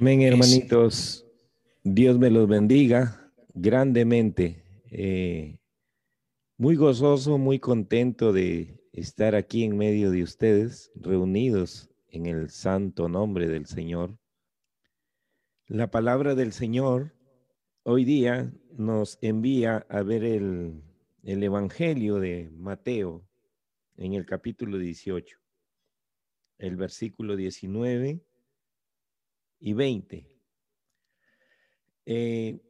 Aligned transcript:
Amén, 0.00 0.22
hermanitos. 0.22 1.24
Dios 1.84 2.18
me 2.18 2.28
los 2.28 2.48
bendiga 2.48 3.32
grandemente. 3.54 4.64
Eh, 4.90 5.60
muy 6.56 6.74
gozoso, 6.74 7.38
muy 7.38 7.60
contento 7.60 8.32
de 8.32 8.82
estar 8.92 9.36
aquí 9.36 9.62
en 9.62 9.76
medio 9.76 10.10
de 10.10 10.24
ustedes, 10.24 10.90
reunidos 10.96 11.90
en 12.08 12.26
el 12.26 12.50
santo 12.50 13.08
nombre 13.08 13.46
del 13.46 13.66
Señor. 13.66 14.18
La 15.68 15.92
palabra 15.92 16.34
del 16.34 16.52
Señor 16.52 17.14
hoy 17.84 18.04
día 18.04 18.52
nos 18.72 19.16
envía 19.20 19.86
a 19.88 20.02
ver 20.02 20.24
el, 20.24 20.82
el 21.22 21.40
Evangelio 21.40 22.18
de 22.18 22.50
Mateo 22.52 23.24
en 23.96 24.14
el 24.14 24.26
capítulo 24.26 24.76
18, 24.76 25.38
el 26.58 26.74
versículo 26.74 27.36
19 27.36 28.24
y 29.64 29.72
20. 29.72 30.28
Eh, 32.04 32.60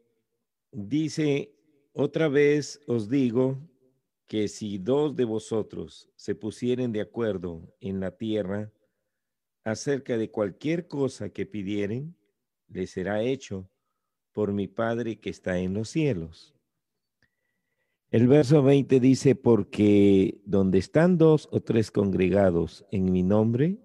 dice, 0.70 1.52
otra 1.92 2.28
vez 2.28 2.80
os 2.86 3.08
digo 3.08 3.58
que 4.28 4.46
si 4.46 4.78
dos 4.78 5.16
de 5.16 5.24
vosotros 5.24 6.08
se 6.14 6.36
pusieren 6.36 6.92
de 6.92 7.00
acuerdo 7.00 7.74
en 7.80 7.98
la 7.98 8.12
tierra 8.12 8.72
acerca 9.64 10.16
de 10.16 10.30
cualquier 10.30 10.86
cosa 10.86 11.30
que 11.30 11.46
pidieren, 11.46 12.16
les 12.68 12.90
será 12.90 13.24
hecho 13.24 13.68
por 14.30 14.52
mi 14.52 14.68
Padre 14.68 15.18
que 15.18 15.30
está 15.30 15.58
en 15.58 15.74
los 15.74 15.88
cielos. 15.88 16.54
El 18.12 18.28
verso 18.28 18.62
20 18.62 19.00
dice, 19.00 19.34
porque 19.34 20.40
donde 20.44 20.78
están 20.78 21.18
dos 21.18 21.48
o 21.50 21.60
tres 21.60 21.90
congregados 21.90 22.86
en 22.92 23.10
mi 23.10 23.24
nombre, 23.24 23.80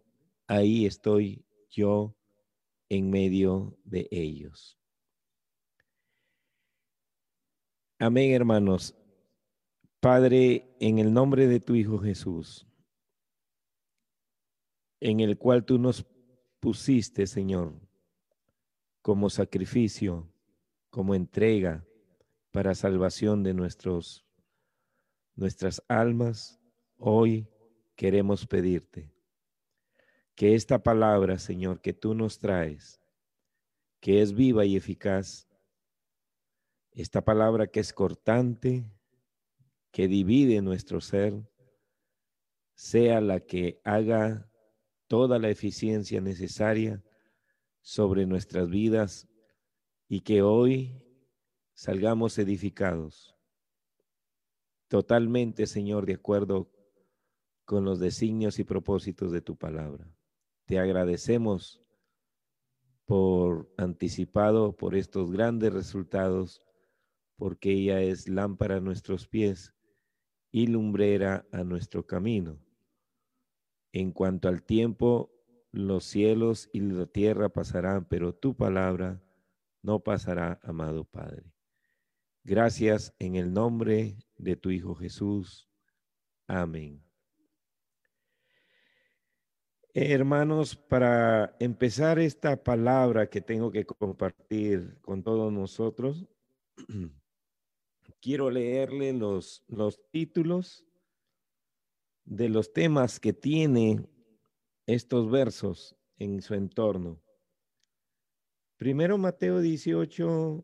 ahí 0.45 0.85
estoy 0.85 1.43
yo 1.71 2.15
en 2.89 3.09
medio 3.09 3.77
de 3.83 4.07
ellos. 4.11 4.77
Amén, 7.99 8.31
hermanos. 8.33 8.95
Padre, 9.99 10.75
en 10.79 10.99
el 10.99 11.13
nombre 11.13 11.47
de 11.47 11.59
tu 11.59 11.75
Hijo 11.75 11.99
Jesús, 11.99 12.65
en 15.01 15.19
el 15.19 15.37
cual 15.37 15.65
tú 15.65 15.77
nos 15.77 16.05
pusiste, 16.59 17.27
Señor, 17.27 17.79
como 19.01 19.29
sacrificio, 19.29 20.31
como 20.89 21.15
entrega 21.15 21.85
para 22.51 22.75
salvación 22.75 23.43
de 23.43 23.53
nuestros 23.53 24.25
nuestras 25.35 25.81
almas, 25.87 26.59
hoy 26.97 27.47
queremos 27.95 28.45
pedirte 28.45 29.13
que 30.39 30.55
esta 30.55 30.81
palabra, 30.81 31.37
Señor, 31.37 31.81
que 31.81 31.91
tú 31.91 32.13
nos 32.13 32.39
traes, 32.39 33.01
que 33.99 34.21
es 34.21 34.33
viva 34.33 34.63
y 34.63 34.77
eficaz, 34.77 35.49
esta 36.93 37.25
palabra 37.25 37.67
que 37.67 37.81
es 37.81 37.91
cortante, 37.91 38.89
que 39.91 40.07
divide 40.07 40.61
nuestro 40.61 41.01
ser, 41.01 41.45
sea 42.73 43.19
la 43.19 43.41
que 43.41 43.81
haga 43.83 44.49
toda 45.07 45.39
la 45.39 45.49
eficiencia 45.49 46.21
necesaria 46.21 47.03
sobre 47.81 48.25
nuestras 48.25 48.69
vidas 48.69 49.27
y 50.07 50.21
que 50.21 50.41
hoy 50.41 51.03
salgamos 51.73 52.37
edificados 52.37 53.35
totalmente, 54.87 55.67
Señor, 55.67 56.05
de 56.05 56.13
acuerdo 56.13 56.71
con 57.65 57.83
los 57.83 57.99
designios 57.99 58.57
y 58.59 58.63
propósitos 58.63 59.33
de 59.33 59.41
tu 59.41 59.57
palabra. 59.57 60.09
Te 60.69 60.77
agradecemos 60.77 61.81
por 63.07 63.73
anticipado 63.75 64.77
por 64.77 64.93
estos 64.93 65.31
grandes 65.31 65.73
resultados, 65.73 66.61
porque 67.37 67.71
ella 67.71 68.03
es 68.03 68.29
lámpara 68.29 68.75
a 68.75 68.79
nuestros 68.79 69.27
pies 69.27 69.73
y 70.51 70.67
lumbrera 70.67 71.47
a 71.51 71.63
nuestro 71.63 72.05
camino. 72.05 72.59
En 73.93 74.11
cuanto 74.11 74.47
al 74.47 74.61
tiempo, 74.61 75.31
los 75.71 76.03
cielos 76.03 76.69
y 76.71 76.81
la 76.81 77.07
tierra 77.07 77.49
pasarán, 77.49 78.05
pero 78.07 78.35
tu 78.35 78.55
palabra 78.55 79.23
no 79.81 80.01
pasará, 80.03 80.59
amado 80.61 81.03
Padre. 81.03 81.51
Gracias 82.43 83.15
en 83.17 83.37
el 83.37 83.51
nombre 83.51 84.19
de 84.37 84.55
tu 84.55 84.69
Hijo 84.69 84.93
Jesús. 84.93 85.67
Amén. 86.45 87.08
Hermanos, 89.95 90.75
para 90.75 91.55
empezar 91.59 92.19
esta 92.19 92.63
palabra 92.63 93.27
que 93.27 93.41
tengo 93.41 93.71
que 93.71 93.85
compartir 93.85 94.99
con 95.01 95.23
todos 95.23 95.51
nosotros, 95.51 96.27
quiero 98.21 98.51
leerle 98.51 99.13
los, 99.13 99.63
los 99.67 99.99
títulos 100.11 100.85
de 102.23 102.49
los 102.49 102.71
temas 102.71 103.19
que 103.19 103.33
tiene 103.33 104.07
estos 104.85 105.31
versos 105.31 105.95
en 106.17 106.43
su 106.43 106.53
entorno. 106.53 107.19
Primero 108.77 109.17
Mateo 109.17 109.59
18, 109.59 110.63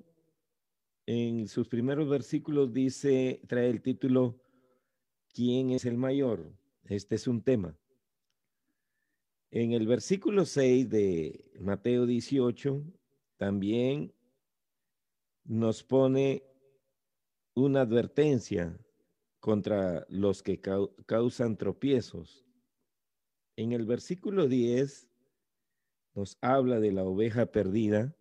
en 1.07 1.47
sus 1.47 1.67
primeros 1.67 2.07
versículos 2.07 2.71
dice, 2.71 3.41
trae 3.47 3.71
el 3.71 3.81
título, 3.81 4.39
¿quién 5.33 5.71
es 5.71 5.85
el 5.85 5.97
mayor? 5.97 6.53
Este 6.83 7.15
es 7.15 7.27
un 7.27 7.41
tema. 7.41 7.75
En 9.55 9.71
el 9.71 9.87
versículo 9.87 10.43
6 10.43 10.89
de 10.89 11.49
Mateo 11.61 12.05
18 12.05 12.83
también 13.37 14.13
nos 15.45 15.81
pone 15.81 16.43
una 17.53 17.79
advertencia 17.79 18.77
contra 19.39 20.05
los 20.09 20.43
que 20.43 20.59
causan 21.05 21.55
tropiezos. 21.55 22.45
En 23.55 23.71
el 23.71 23.85
versículo 23.85 24.49
10 24.49 25.07
nos 26.15 26.37
habla 26.41 26.81
de 26.81 26.91
la 26.91 27.05
oveja 27.05 27.45
perdida. 27.45 28.13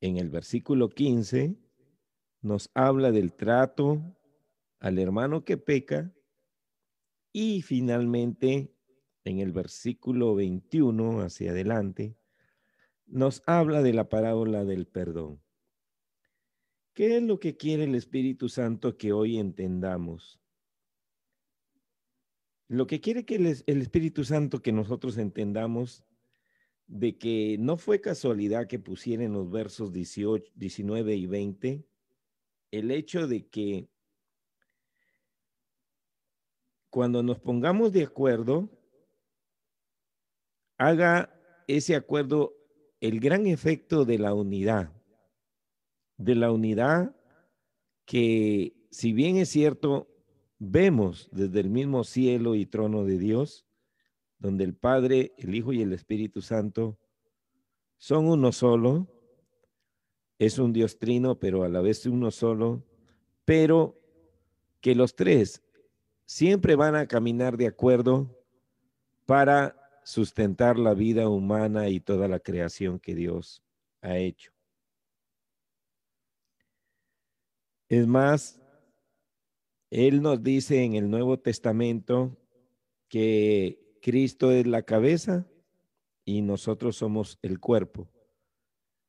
En 0.00 0.16
el 0.16 0.30
versículo 0.30 0.88
15 0.88 1.54
nos 2.40 2.72
habla 2.74 3.12
del 3.12 3.32
trato 3.32 4.02
al 4.80 4.98
hermano 4.98 5.44
que 5.44 5.56
peca. 5.56 6.12
Y 7.32 7.62
finalmente 7.62 8.73
en 9.24 9.38
el 9.38 9.52
versículo 9.52 10.34
21 10.34 11.20
hacia 11.20 11.50
adelante, 11.50 12.16
nos 13.06 13.42
habla 13.46 13.82
de 13.82 13.92
la 13.92 14.08
parábola 14.08 14.64
del 14.64 14.86
perdón. 14.86 15.40
¿Qué 16.94 17.16
es 17.16 17.22
lo 17.22 17.40
que 17.40 17.56
quiere 17.56 17.84
el 17.84 17.94
Espíritu 17.94 18.48
Santo 18.48 18.96
que 18.96 19.12
hoy 19.12 19.38
entendamos? 19.38 20.40
Lo 22.68 22.86
que 22.86 23.00
quiere 23.00 23.24
que 23.24 23.36
el, 23.36 23.80
Espíritu 23.80 24.24
Santo 24.24 24.62
que 24.62 24.72
nosotros 24.72 25.18
entendamos 25.18 26.04
de 26.86 27.18
que 27.18 27.56
no 27.58 27.76
fue 27.76 28.00
casualidad 28.00 28.68
que 28.68 28.78
pusiera 28.78 29.24
en 29.24 29.32
los 29.32 29.50
versos 29.50 29.92
18, 29.92 30.52
19 30.54 31.16
y 31.16 31.26
20 31.26 31.84
el 32.70 32.90
hecho 32.90 33.26
de 33.26 33.46
que 33.46 33.88
cuando 36.90 37.22
nos 37.22 37.38
pongamos 37.38 37.92
de 37.92 38.04
acuerdo, 38.04 38.68
haga 40.78 41.34
ese 41.66 41.94
acuerdo 41.96 42.54
el 43.00 43.20
gran 43.20 43.46
efecto 43.46 44.04
de 44.04 44.18
la 44.18 44.34
unidad, 44.34 44.92
de 46.16 46.34
la 46.34 46.50
unidad 46.52 47.14
que 48.04 48.74
si 48.90 49.12
bien 49.12 49.36
es 49.36 49.48
cierto, 49.48 50.08
vemos 50.58 51.28
desde 51.32 51.60
el 51.60 51.70
mismo 51.70 52.04
cielo 52.04 52.54
y 52.54 52.66
trono 52.66 53.04
de 53.04 53.18
Dios, 53.18 53.66
donde 54.38 54.64
el 54.64 54.74
Padre, 54.74 55.34
el 55.38 55.54
Hijo 55.54 55.72
y 55.72 55.82
el 55.82 55.92
Espíritu 55.92 56.42
Santo 56.42 56.98
son 57.98 58.28
uno 58.28 58.52
solo, 58.52 59.08
es 60.38 60.58
un 60.58 60.72
Dios 60.72 60.98
trino, 60.98 61.38
pero 61.38 61.64
a 61.64 61.68
la 61.68 61.80
vez 61.80 62.06
uno 62.06 62.30
solo, 62.30 62.84
pero 63.44 63.98
que 64.80 64.94
los 64.94 65.16
tres 65.16 65.62
siempre 66.26 66.76
van 66.76 66.94
a 66.94 67.06
caminar 67.06 67.56
de 67.56 67.66
acuerdo 67.66 68.30
para 69.26 69.83
sustentar 70.04 70.78
la 70.78 70.94
vida 70.94 71.28
humana 71.28 71.88
y 71.88 72.00
toda 72.00 72.28
la 72.28 72.38
creación 72.38 72.98
que 73.00 73.14
Dios 73.14 73.62
ha 74.00 74.18
hecho. 74.18 74.52
Es 77.88 78.06
más, 78.06 78.60
Él 79.90 80.22
nos 80.22 80.42
dice 80.42 80.82
en 80.84 80.94
el 80.94 81.10
Nuevo 81.10 81.38
Testamento 81.38 82.36
que 83.08 83.98
Cristo 84.00 84.52
es 84.52 84.66
la 84.66 84.82
cabeza 84.82 85.46
y 86.24 86.42
nosotros 86.42 86.96
somos 86.96 87.38
el 87.42 87.60
cuerpo. 87.60 88.08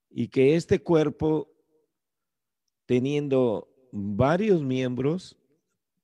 Y 0.09 0.29
que 0.29 0.55
este 0.55 0.81
cuerpo, 0.81 1.51
teniendo 2.85 3.69
varios 3.91 4.61
miembros, 4.61 5.37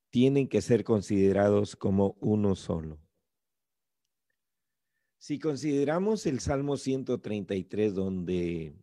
tienen 0.09 0.47
que 0.47 0.61
ser 0.61 0.83
considerados 0.83 1.75
como 1.75 2.17
uno 2.19 2.55
solo. 2.55 3.00
Si 5.21 5.37
consideramos 5.37 6.25
el 6.25 6.39
Salmo 6.39 6.77
133, 6.77 7.93
donde 7.93 8.73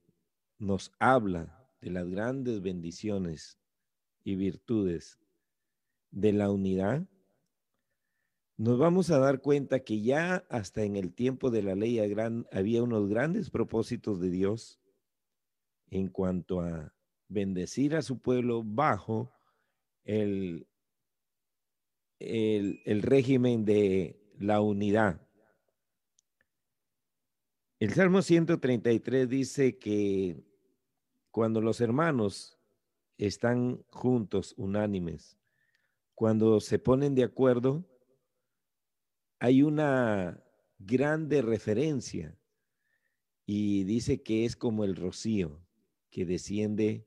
nos 0.60 0.92
habla 1.00 1.68
de 1.80 1.90
las 1.90 2.08
grandes 2.08 2.62
bendiciones 2.62 3.58
y 4.22 4.36
virtudes 4.36 5.18
de 6.12 6.32
la 6.32 6.48
unidad, 6.48 7.08
nos 8.56 8.78
vamos 8.78 9.10
a 9.10 9.18
dar 9.18 9.40
cuenta 9.40 9.80
que 9.80 10.00
ya 10.00 10.46
hasta 10.48 10.84
en 10.84 10.94
el 10.94 11.12
tiempo 11.12 11.50
de 11.50 11.64
la 11.64 11.74
ley 11.74 11.98
había 11.98 12.82
unos 12.84 13.08
grandes 13.08 13.50
propósitos 13.50 14.20
de 14.20 14.30
Dios 14.30 14.78
en 15.90 16.06
cuanto 16.06 16.60
a 16.60 16.94
bendecir 17.26 17.96
a 17.96 18.02
su 18.02 18.20
pueblo 18.20 18.62
bajo 18.64 19.32
el, 20.04 20.68
el, 22.20 23.02
régimen 23.02 23.64
de 23.64 24.20
la 24.38 24.60
unidad. 24.60 25.27
El 27.80 27.94
Salmo 27.94 28.22
133 28.22 29.28
dice 29.28 29.78
que 29.78 30.42
cuando 31.30 31.60
los 31.60 31.80
hermanos 31.80 32.58
están 33.18 33.84
juntos, 33.90 34.52
unánimes, 34.56 35.38
cuando 36.16 36.58
se 36.58 36.80
ponen 36.80 37.14
de 37.14 37.22
acuerdo, 37.22 37.84
hay 39.38 39.62
una 39.62 40.42
grande 40.80 41.40
referencia 41.40 42.36
y 43.46 43.84
dice 43.84 44.24
que 44.24 44.44
es 44.44 44.56
como 44.56 44.82
el 44.82 44.96
rocío 44.96 45.64
que 46.10 46.24
desciende 46.24 47.06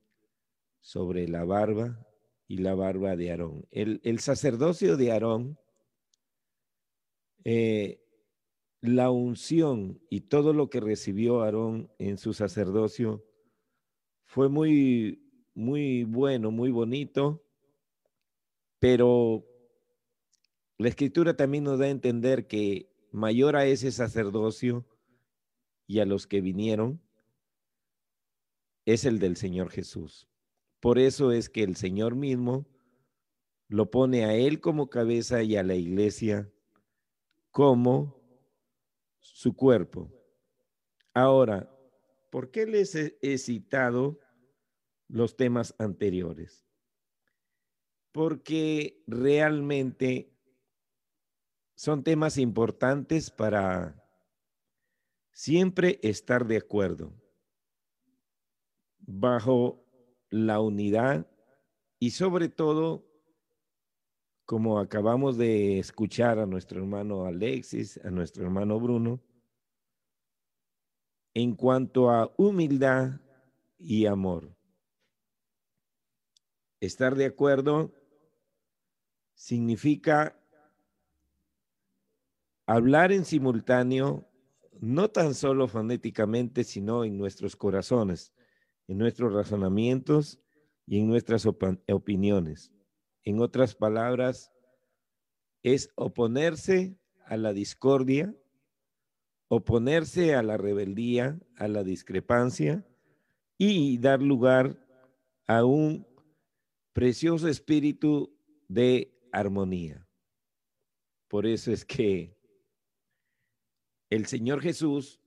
sobre 0.80 1.28
la 1.28 1.44
barba 1.44 2.08
y 2.48 2.60
la 2.60 2.76
barba 2.76 3.18
de 3.18 3.32
Aarón. 3.32 3.68
El, 3.72 4.20
sacerdocio 4.20 4.96
de 4.96 5.12
Aarón, 5.12 5.60
eh, 7.44 8.01
la 8.82 9.12
unción 9.12 10.02
y 10.10 10.22
todo 10.22 10.54
lo 10.54 10.70
que 10.70 10.80
recibió 10.80 11.42
Aarón 11.42 11.92
en 12.00 12.18
su 12.18 12.34
sacerdocio 12.34 13.24
fue 14.26 14.50
muy, 14.50 15.24
muy 15.54 16.04
bueno, 16.04 16.52
muy 16.52 16.72
bonito, 16.72 17.44
pero 18.80 19.46
la 20.78 20.90
escritura 20.90 21.36
también 21.38 21.64
nos 21.64 21.78
da 21.78 21.86
a 21.86 21.90
entender 21.90 22.48
que 22.48 22.90
mayor 23.12 23.56
a 23.56 23.66
ese 23.66 23.92
sacerdocio 23.92 24.86
y 25.86 26.00
a 26.00 26.06
los 26.06 26.26
que 26.26 26.42
vinieron 26.42 27.00
es 28.86 29.06
el 29.06 29.20
del 29.20 29.38
Señor 29.38 29.70
Jesús. 29.70 30.28
Por 30.80 30.98
eso 30.98 31.32
es 31.32 31.50
que 31.50 31.62
el 31.62 31.76
Señor 31.76 32.16
mismo 32.16 32.66
lo 33.68 33.92
pone 33.92 34.26
a 34.26 34.34
Él 34.34 34.60
como 34.60 34.90
cabeza 34.90 35.44
y 35.44 35.56
a 35.56 35.64
la 35.64 35.76
iglesia 35.76 36.52
como 37.52 38.21
su 39.22 39.56
cuerpo. 39.56 40.12
Ahora, 41.14 41.70
¿por 42.30 42.52
qué 42.52 42.66
les 42.66 42.96
he 42.96 43.38
citado 43.38 44.20
los 45.08 45.38
temas 45.38 45.74
anteriores? 45.78 46.68
Porque 48.12 49.02
realmente 49.08 50.36
son 51.76 52.04
temas 52.04 52.38
importantes 52.38 53.32
para 53.32 53.98
siempre 55.32 56.00
estar 56.04 56.46
de 56.46 56.58
acuerdo 56.58 57.14
bajo 59.00 59.84
la 60.30 60.60
unidad 60.60 61.28
y 62.00 62.12
sobre 62.12 62.50
todo, 62.50 63.11
como 64.52 64.80
acabamos 64.80 65.38
de 65.38 65.80
escuchar 65.80 66.38
a 66.38 66.46
nuestro 66.46 66.82
hermano 66.82 67.24
Alexis, 67.24 67.98
a 68.04 68.12
nuestro 68.12 68.44
hermano 68.44 68.82
Bruno, 68.82 69.22
en 71.34 71.56
cuanto 71.56 72.10
a 72.10 72.34
humildad 72.36 73.22
y 73.80 74.08
amor. 74.08 74.54
Estar 76.82 77.16
de 77.16 77.28
acuerdo 77.28 77.94
significa 79.36 80.38
hablar 82.66 83.14
en 83.14 83.24
simultáneo, 83.24 84.28
no 84.82 85.10
tan 85.10 85.34
solo 85.34 85.70
fonéticamente, 85.70 86.66
sino 86.66 87.06
en 87.06 87.18
nuestros 87.18 87.56
corazones, 87.56 88.34
en 88.90 88.98
nuestros 88.98 89.32
razonamientos 89.32 90.42
y 90.86 91.00
en 91.00 91.08
nuestras 91.08 91.46
opiniones. 91.46 92.74
En 93.24 93.40
otras 93.40 93.76
palabras, 93.76 94.52
es 95.64 95.90
oponerse 95.96 96.98
a 97.26 97.38
la 97.38 97.54
discordia, 97.54 98.36
oponerse 99.48 100.34
a 100.36 100.44
la 100.44 100.58
rebeldía, 100.58 101.40
a 101.58 101.68
la 101.68 101.84
discrepancia 101.84 102.86
y 103.58 103.98
dar 104.00 104.22
lugar 104.22 104.78
a 105.46 105.66
un 105.66 106.08
precioso 106.94 107.48
espíritu 107.48 108.36
de 108.68 109.14
armonía. 109.32 110.08
Por 111.28 111.46
eso 111.46 111.72
es 111.72 111.86
que 111.86 112.36
el 114.10 114.26
Señor 114.26 114.62
Jesús, 114.62 115.22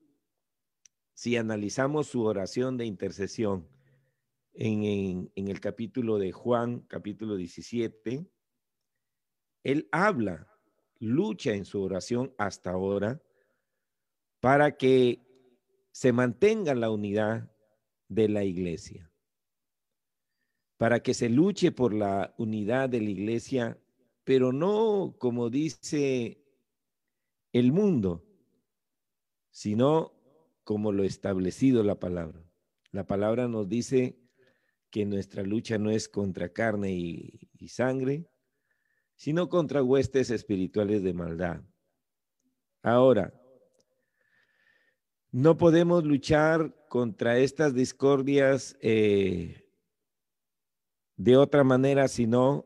si 1.14 1.36
analizamos 1.36 2.08
su 2.08 2.24
oración 2.24 2.76
de 2.76 2.86
intercesión 2.86 3.68
en, 4.54 5.30
el 5.34 5.60
capítulo 5.60 6.18
de 6.18 6.32
Juan, 6.32 6.80
capítulo 6.88 7.36
17, 7.36 8.26
Él 9.64 9.88
habla, 9.90 10.48
lucha 11.00 11.52
en 11.52 11.64
su 11.64 11.82
oración 11.82 12.32
hasta 12.38 12.70
ahora 12.70 13.20
para 14.40 14.76
que 14.76 15.20
se 15.90 16.12
mantenga 16.12 16.74
la 16.74 16.90
unidad 16.90 17.50
de 18.08 18.28
la 18.28 18.44
iglesia, 18.44 19.10
para 20.76 21.02
que 21.02 21.14
se 21.14 21.28
luche 21.28 21.72
por 21.72 21.92
la 21.92 22.34
unidad 22.38 22.88
de 22.88 23.00
la 23.00 23.10
iglesia, 23.10 23.78
pero 24.22 24.52
no 24.52 25.16
como 25.18 25.50
dice 25.50 26.42
el 27.52 27.72
mundo, 27.72 28.24
sino 29.50 30.12
como 30.62 30.92
lo 30.92 31.04
establecido 31.04 31.82
la 31.82 31.98
palabra. 31.98 32.42
La 32.90 33.06
palabra 33.06 33.48
nos 33.48 33.68
dice 33.68 34.23
que 34.94 35.04
nuestra 35.04 35.42
lucha 35.42 35.76
no 35.76 35.90
es 35.90 36.08
contra 36.08 36.50
carne 36.50 36.92
y, 36.92 37.66
sangre, 37.66 38.30
sino 39.16 39.48
contra 39.48 39.82
huestes 39.82 40.30
espirituales 40.30 41.02
de 41.02 41.12
maldad. 41.12 41.62
Ahora, 42.80 43.34
no 45.32 45.56
podemos 45.56 46.04
luchar 46.04 46.72
contra 46.88 47.38
estas 47.38 47.74
discordias 47.74 48.76
eh, 48.80 49.68
de 51.16 51.36
otra 51.38 51.64
manera, 51.64 52.06
sino 52.06 52.64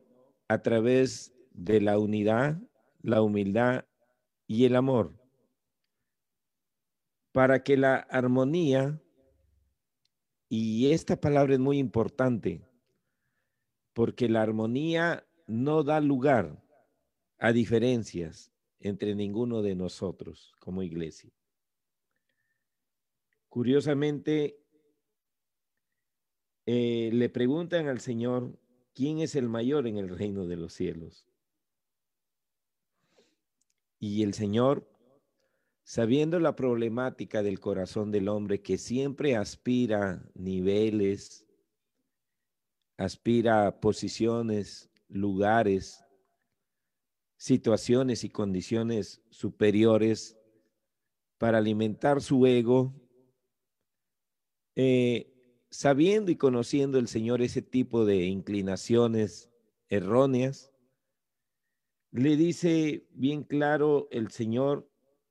a 0.49 0.61
través 0.61 1.33
de 1.53 1.81
la 1.81 1.99
unidad, 1.99 2.61
la 3.01 3.23
humildad 3.23 3.87
y 4.47 4.67
el 4.67 4.77
amor 4.77 5.19
para 7.33 7.63
que 7.63 7.79
la 7.79 7.97
armonía, 7.97 9.01
y 10.49 10.93
esta 10.93 11.21
palabra 11.21 11.55
es 11.55 11.61
muy 11.61 11.79
importante, 11.79 12.63
porque 13.93 14.29
la 14.29 14.43
armonía 14.43 15.27
no 15.47 15.83
da 15.83 16.01
lugar 16.01 16.63
a 17.39 17.53
diferencias 17.53 18.51
entre 18.81 19.15
ninguno 19.15 19.63
de 19.63 19.75
nosotros 19.75 20.55
como 20.61 20.83
iglesia. 20.83 21.31
Curiosamente, 23.49 24.59
eh, 26.67 27.11
le 27.13 27.29
preguntan 27.29 27.89
al 27.89 28.01
Señor, 28.01 28.59
¿quién 28.95 29.21
es 29.21 29.35
el 29.35 29.49
mayor 29.49 29.87
en 29.87 29.97
el 29.97 30.09
reino 30.09 30.47
de 30.47 30.57
los 30.57 30.73
cielos? 30.75 31.27
Y 33.99 34.23
el 34.23 34.35
Señor 34.35 34.89
sabiendo 35.89 36.39
la 36.39 36.55
problemática 36.55 37.43
del 37.43 37.61
corazón 37.61 38.11
del 38.11 38.29
hombre 38.29 38.61
que 38.61 38.77
siempre 38.77 39.37
aspira 39.37 40.23
niveles, 40.35 41.47
aspira 42.99 43.81
posiciones, 43.81 44.91
lugares, 45.09 46.05
situaciones 47.39 48.23
y 48.23 48.29
condiciones 48.29 49.23
superiores 49.31 50.37
para 51.39 51.57
alimentar 51.57 52.21
su 52.21 52.47
ego, 52.47 52.93
eh, 54.77 55.33
sabiendo 55.71 56.31
y 56.31 56.37
conociendo 56.37 56.99
el 56.99 57.09
Señor 57.09 57.41
ese 57.41 57.63
tipo 57.63 58.05
de 58.05 58.27
inclinaciones 58.27 59.49
erróneas, 59.89 60.71
le 62.11 62.37
dice 62.37 63.07
bien 63.13 63.43
claro 63.43 64.07
el 64.11 64.31
Señor, 64.31 64.88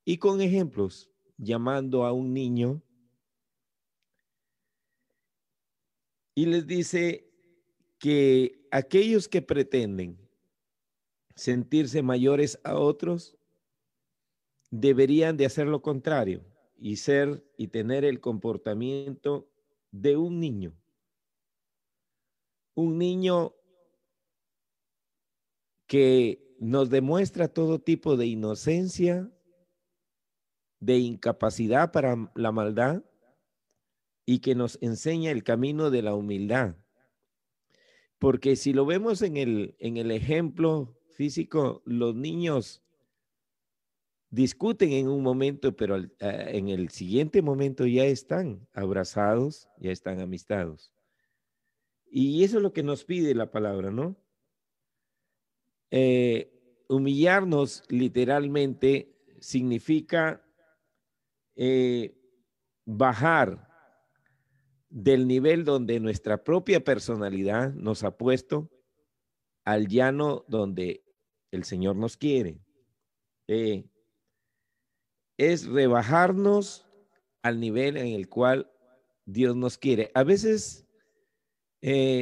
y 0.09 0.19
con 0.19 0.39
ejemplos, 0.39 1.09
llamando 1.37 2.05
a 2.05 2.13
un 2.13 2.33
niño 2.33 2.81
y 6.33 6.45
les 6.45 6.65
dice 6.65 7.29
que 7.99 8.65
aquellos 8.71 9.27
que 9.27 9.41
pretenden 9.41 10.17
sentirse 11.35 12.03
mayores 12.03 12.57
a 12.63 12.77
otros 12.77 13.37
deberían 14.71 15.35
de 15.35 15.45
hacer 15.45 15.67
lo 15.67 15.81
contrario 15.81 16.41
y 16.77 16.95
ser 16.95 17.45
y 17.57 17.67
tener 17.67 18.05
el 18.05 18.21
comportamiento 18.21 19.51
de 19.91 20.15
un 20.15 20.39
niño. 20.39 20.73
Un 22.75 22.97
niño 22.97 23.55
que 25.85 26.55
nos 26.59 26.89
demuestra 26.89 27.49
todo 27.49 27.81
tipo 27.81 28.15
de 28.15 28.27
inocencia, 28.27 29.29
de 30.79 30.97
incapacidad 30.97 31.91
para 31.91 32.31
la 32.35 32.51
maldad 32.51 33.03
y 34.25 34.39
que 34.39 34.55
nos 34.55 34.77
enseña 34.81 35.31
el 35.31 35.43
camino 35.43 35.89
de 35.89 36.01
la 36.01 36.13
humildad. 36.13 36.75
Porque 38.19 38.55
si 38.55 38.73
lo 38.73 38.85
vemos 38.85 39.21
en 39.21 39.37
el, 39.37 39.75
en 39.79 39.97
el 39.97 40.11
ejemplo 40.11 40.97
físico, 41.11 41.81
los 41.85 42.15
niños 42.15 42.83
discuten 44.29 44.91
en 44.91 45.07
un 45.07 45.23
momento, 45.23 45.75
pero 45.75 45.97
eh, 45.97 46.09
en 46.19 46.67
el 46.69 46.89
siguiente 46.89 47.41
momento 47.41 47.85
ya 47.85 48.05
están 48.05 48.67
abrazados, 48.73 49.69
ya 49.79 49.91
están 49.91 50.19
amistados. 50.19 50.91
Y 52.09 52.43
eso 52.43 52.57
es 52.57 52.63
lo 52.63 52.73
que 52.73 52.83
nos 52.83 53.03
pide 53.05 53.35
la 53.35 53.51
palabra, 53.51 53.91
¿no? 53.91 54.15
Eh, 55.91 56.83
humillarnos 56.89 57.83
literalmente 57.89 59.15
significa 59.39 60.43
eh, 61.57 62.15
bajar 62.85 63.67
del 64.89 65.27
nivel 65.27 65.65
donde 65.65 65.99
nuestra 65.99 66.43
propia 66.43 66.81
personalidad 66.83 67.73
nos 67.73 68.03
ha 68.03 68.15
puesto 68.15 68.71
al 69.65 69.87
llano 69.87 70.45
donde 70.47 71.03
el 71.51 71.65
Señor 71.65 71.97
nos 71.97 72.15
quiere. 72.15 72.61
Eh, 73.47 73.89
es 75.35 75.67
rebajarnos 75.67 76.87
al 77.41 77.59
nivel 77.59 77.97
en 77.97 78.07
el 78.07 78.29
cual 78.29 78.71
Dios 79.25 79.55
nos 79.55 79.77
quiere. 79.77 80.09
A 80.13 80.23
veces 80.23 80.85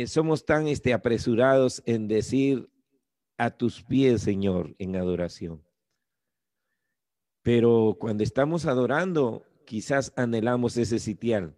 somos 0.08 0.46
tan 0.46 0.68
este, 0.68 0.94
apresurados 0.94 1.82
en 1.86 2.08
decir, 2.08 2.70
a 3.38 3.52
tus 3.52 3.84
pies, 3.84 4.22
Señor, 4.22 4.76
en 4.80 4.96
adoración. 4.96 5.64
Pero 7.46 7.96
cuando 8.00 8.24
estamos 8.24 8.66
adorando, 8.66 9.46
quizás 9.66 10.12
anhelamos 10.16 10.78
ese 10.78 10.98
sitial. 10.98 11.56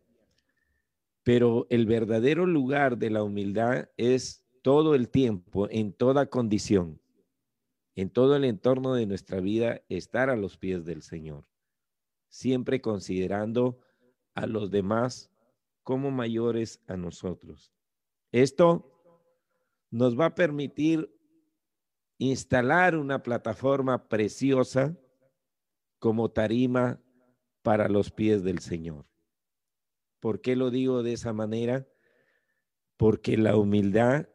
Pero 1.24 1.66
el 1.70 1.86
verdadero 1.86 2.46
lugar 2.46 2.98
de 2.98 3.10
la 3.10 3.24
humildad 3.24 3.88
es 3.96 4.44
todo 4.64 4.96
el 4.96 5.08
tiempo, 5.08 5.70
en 5.70 5.94
toda 5.94 6.26
condición, 6.26 7.00
en 7.96 8.10
todo 8.10 8.36
el 8.36 8.44
entorno 8.44 8.96
de 8.96 9.06
nuestra 9.06 9.40
vida, 9.40 9.82
estar 9.88 10.30
a 10.30 10.36
los 10.36 10.58
pies 10.58 10.84
del 10.84 11.04
Señor, 11.04 11.46
siempre 12.28 12.82
considerando 12.82 13.80
a 14.36 14.46
los 14.46 14.70
demás 14.70 15.32
como 15.84 16.12
mayores 16.12 16.82
a 16.88 16.98
nosotros. 16.98 17.72
Esto 18.34 18.92
nos 19.90 20.20
va 20.20 20.26
a 20.26 20.36
permitir 20.36 21.10
instalar 22.18 22.98
una 22.98 23.24
plataforma 23.24 24.10
preciosa 24.10 24.94
como 26.00 26.30
tarima 26.30 27.02
para 27.62 27.90
los 27.90 28.12
pies 28.12 28.44
del 28.44 28.60
Señor. 28.60 29.06
¿Por 30.20 30.42
qué 30.42 30.56
lo 30.56 30.72
digo 30.72 31.04
de 31.04 31.14
esa 31.14 31.34
manera? 31.34 31.88
Porque 32.98 33.38
la 33.38 33.56
humildad 33.56 34.30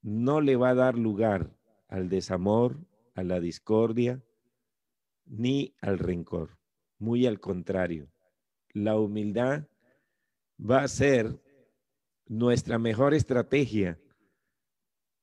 no 0.00 0.40
le 0.40 0.56
va 0.56 0.70
a 0.70 0.74
dar 0.74 0.98
lugar 0.98 1.56
al 1.88 2.08
desamor, 2.08 2.84
a 3.14 3.22
la 3.22 3.40
discordia, 3.40 4.22
ni 5.24 5.74
al 5.80 5.98
rencor. 5.98 6.58
Muy 6.98 7.26
al 7.26 7.40
contrario, 7.40 8.12
la 8.72 8.98
humildad 8.98 9.68
va 10.58 10.82
a 10.82 10.88
ser 10.88 11.42
nuestra 12.26 12.78
mejor 12.78 13.14
estrategia 13.14 14.00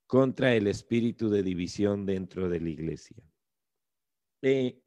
contra 0.05 0.55
el 0.55 0.67
espíritu 0.67 1.29
de 1.29 1.43
división 1.43 2.05
dentro 2.05 2.49
de 2.49 2.59
la 2.59 2.69
iglesia. 2.69 3.23
Eh, 4.41 4.81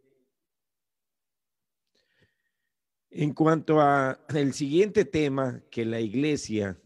en 3.15 3.35
cuanto 3.35 3.81
a 3.81 4.25
el 4.35 4.55
siguiente 4.55 5.05
tema 5.05 5.63
que 5.71 5.85
la 5.85 6.01
iglesia 6.01 6.81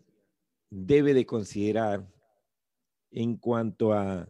debe 0.71 1.15
de 1.15 1.25
considerar 1.25 2.13
en 3.13 3.37
cuanto 3.37 3.93
a, 3.93 4.29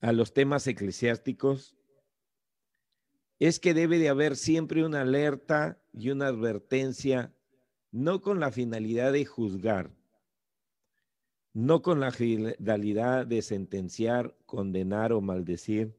a 0.00 0.12
los 0.12 0.32
temas 0.32 0.66
eclesiásticos, 0.68 1.76
es 3.40 3.58
que 3.58 3.74
debe 3.74 3.98
de 3.98 4.08
haber 4.08 4.36
siempre 4.36 4.84
una 4.84 5.00
alerta 5.00 5.82
y 5.92 6.10
una 6.10 6.28
advertencia, 6.28 7.34
no 7.90 8.20
con 8.20 8.38
la 8.38 8.52
finalidad 8.52 9.12
de 9.12 9.24
juzgar, 9.24 9.90
no 11.52 11.82
con 11.82 11.98
la 11.98 12.12
finalidad 12.12 13.26
de 13.26 13.42
sentenciar, 13.42 14.36
condenar 14.46 15.12
o 15.12 15.20
maldecir 15.20 15.98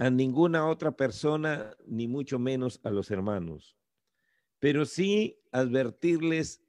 a 0.00 0.08
ninguna 0.08 0.66
otra 0.66 0.92
persona, 0.92 1.76
ni 1.86 2.08
mucho 2.08 2.38
menos 2.38 2.80
a 2.84 2.90
los 2.90 3.10
hermanos, 3.10 3.76
pero 4.58 4.86
sí 4.86 5.38
advertirles 5.52 6.62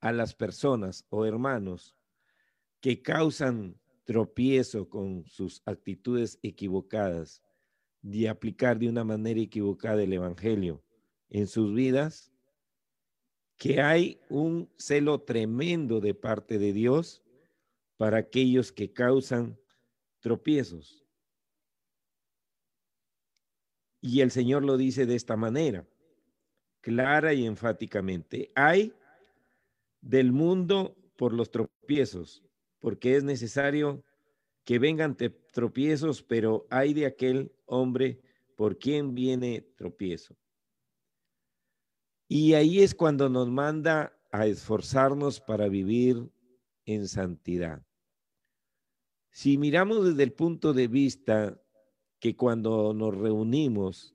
a 0.00 0.12
las 0.12 0.34
personas 0.34 1.06
o 1.08 1.24
hermanos 1.24 1.96
que 2.80 3.00
causan 3.00 3.80
tropiezo 4.04 4.90
con 4.90 5.24
sus 5.24 5.62
actitudes 5.64 6.38
equivocadas 6.42 7.42
de 8.02 8.28
aplicar 8.28 8.78
de 8.78 8.90
una 8.90 9.04
manera 9.04 9.40
equivocada 9.40 10.02
el 10.02 10.12
Evangelio 10.12 10.84
en 11.30 11.46
sus 11.46 11.72
vidas, 11.72 12.30
que 13.56 13.80
hay 13.80 14.20
un 14.28 14.70
celo 14.76 15.22
tremendo 15.22 15.98
de 16.02 16.12
parte 16.12 16.58
de 16.58 16.74
Dios 16.74 17.22
para 17.96 18.18
aquellos 18.18 18.70
que 18.70 18.92
causan 18.92 19.58
tropiezos. 20.20 21.05
Y 24.00 24.20
el 24.20 24.30
Señor 24.30 24.64
lo 24.64 24.76
dice 24.76 25.06
de 25.06 25.16
esta 25.16 25.36
manera, 25.36 25.86
clara 26.80 27.34
y 27.34 27.46
enfáticamente. 27.46 28.50
Hay 28.54 28.94
del 30.00 30.32
mundo 30.32 30.96
por 31.16 31.32
los 31.32 31.50
tropiezos, 31.50 32.44
porque 32.78 33.16
es 33.16 33.24
necesario 33.24 34.04
que 34.64 34.78
vengan 34.78 35.16
tropiezos, 35.52 36.22
pero 36.22 36.66
hay 36.70 36.92
de 36.94 37.06
aquel 37.06 37.52
hombre 37.66 38.20
por 38.56 38.78
quien 38.78 39.14
viene 39.14 39.62
tropiezo. 39.76 40.36
Y 42.28 42.54
ahí 42.54 42.80
es 42.80 42.94
cuando 42.94 43.28
nos 43.28 43.48
manda 43.48 44.18
a 44.32 44.46
esforzarnos 44.46 45.40
para 45.40 45.68
vivir 45.68 46.30
en 46.84 47.06
santidad. 47.06 47.84
Si 49.30 49.58
miramos 49.58 50.04
desde 50.04 50.22
el 50.22 50.32
punto 50.32 50.72
de 50.72 50.88
vista 50.88 51.60
que 52.18 52.36
cuando 52.36 52.94
nos 52.94 53.16
reunimos 53.16 54.14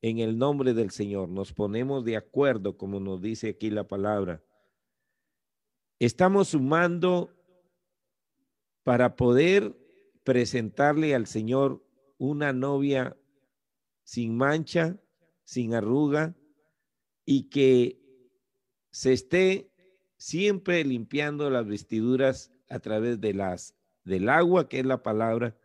en 0.00 0.18
el 0.18 0.38
nombre 0.38 0.74
del 0.74 0.90
Señor, 0.90 1.28
nos 1.28 1.52
ponemos 1.52 2.04
de 2.04 2.16
acuerdo, 2.16 2.76
como 2.76 3.00
nos 3.00 3.20
dice 3.20 3.50
aquí 3.50 3.70
la 3.70 3.86
palabra, 3.86 4.42
estamos 5.98 6.48
sumando 6.48 7.30
para 8.82 9.16
poder 9.16 9.76
presentarle 10.24 11.14
al 11.14 11.26
Señor 11.26 11.84
una 12.18 12.52
novia 12.52 13.16
sin 14.02 14.36
mancha, 14.36 15.00
sin 15.44 15.74
arruga 15.74 16.34
y 17.24 17.48
que 17.48 18.00
se 18.90 19.12
esté 19.12 19.70
siempre 20.16 20.84
limpiando 20.84 21.50
las 21.50 21.66
vestiduras 21.66 22.52
a 22.68 22.78
través 22.80 23.20
de 23.20 23.34
las 23.34 23.74
del 24.04 24.28
agua 24.28 24.68
que 24.68 24.80
es 24.80 24.86
la 24.86 25.02
palabra 25.02 25.56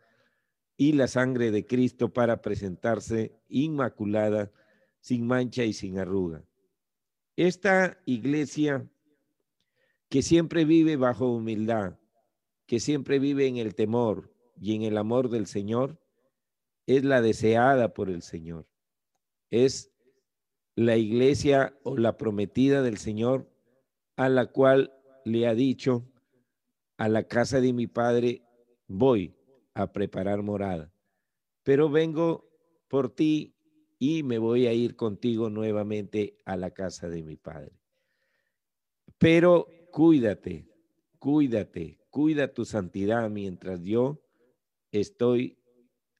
y 0.80 0.92
la 0.92 1.08
sangre 1.08 1.50
de 1.50 1.66
Cristo 1.66 2.12
para 2.12 2.40
presentarse 2.40 3.36
inmaculada, 3.48 4.52
sin 5.00 5.26
mancha 5.26 5.64
y 5.64 5.72
sin 5.72 5.98
arruga. 5.98 6.44
Esta 7.36 8.00
iglesia 8.06 8.88
que 10.08 10.22
siempre 10.22 10.64
vive 10.64 10.96
bajo 10.96 11.34
humildad, 11.34 11.98
que 12.66 12.78
siempre 12.78 13.18
vive 13.18 13.48
en 13.48 13.56
el 13.56 13.74
temor 13.74 14.32
y 14.60 14.76
en 14.76 14.82
el 14.82 14.96
amor 14.96 15.30
del 15.30 15.46
Señor, 15.46 16.00
es 16.86 17.04
la 17.04 17.20
deseada 17.20 17.92
por 17.92 18.08
el 18.08 18.22
Señor. 18.22 18.68
Es 19.50 19.90
la 20.76 20.96
iglesia 20.96 21.76
o 21.82 21.96
la 21.96 22.16
prometida 22.16 22.82
del 22.82 22.98
Señor 22.98 23.50
a 24.14 24.28
la 24.28 24.46
cual 24.46 24.92
le 25.24 25.48
ha 25.48 25.54
dicho, 25.54 26.08
a 26.96 27.08
la 27.08 27.24
casa 27.24 27.60
de 27.60 27.72
mi 27.72 27.88
padre 27.88 28.42
voy 28.86 29.37
a 29.78 29.92
preparar 29.92 30.42
morada, 30.42 30.92
pero 31.62 31.88
vengo 31.88 32.50
por 32.88 33.14
ti 33.14 33.54
y 33.98 34.22
me 34.22 34.38
voy 34.38 34.66
a 34.66 34.72
ir 34.72 34.96
contigo 34.96 35.50
nuevamente 35.50 36.36
a 36.44 36.56
la 36.56 36.72
casa 36.72 37.08
de 37.08 37.22
mi 37.22 37.36
padre. 37.36 37.72
Pero 39.18 39.68
cuídate, 39.92 40.68
cuídate, 41.18 42.00
cuida 42.10 42.52
tu 42.52 42.64
santidad 42.64 43.30
mientras 43.30 43.82
yo 43.82 44.20
estoy 44.90 45.58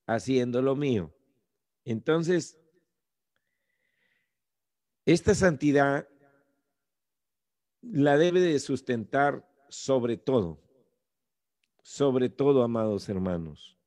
haciendo 0.05 0.61
lo 0.61 0.75
mío. 0.75 1.13
Entonces, 1.83 2.57
esta 5.05 5.35
santidad 5.35 6.07
la 7.81 8.17
debe 8.17 8.39
de 8.39 8.59
sustentar 8.59 9.45
sobre 9.69 10.17
todo, 10.17 10.61
sobre 11.83 12.29
todo, 12.29 12.63
amados 12.63 13.09
hermanos, 13.09 13.77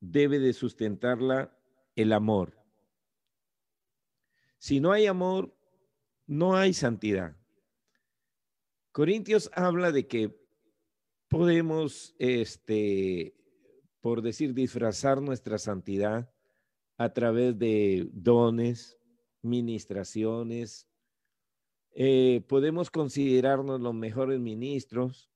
debe 0.00 0.38
de 0.38 0.52
sustentarla 0.52 1.56
el 1.94 2.12
amor. 2.12 2.56
Si 4.58 4.80
no 4.80 4.92
hay 4.92 5.06
amor, 5.06 5.54
no 6.26 6.56
hay 6.56 6.72
santidad. 6.74 7.36
Corintios 8.92 9.50
habla 9.54 9.92
de 9.92 10.06
que 10.06 10.38
podemos, 11.28 12.14
este, 12.18 13.34
por 14.00 14.20
decir, 14.20 14.52
disfrazar 14.52 15.22
nuestra 15.22 15.58
santidad 15.58 16.30
a 16.96 17.12
través 17.12 17.58
de 17.58 18.08
dones, 18.12 18.98
ministraciones. 19.42 20.86
Eh, 21.92 22.44
podemos 22.48 22.90
considerarnos 22.90 23.80
los 23.80 23.94
mejores 23.94 24.40
ministros, 24.40 25.30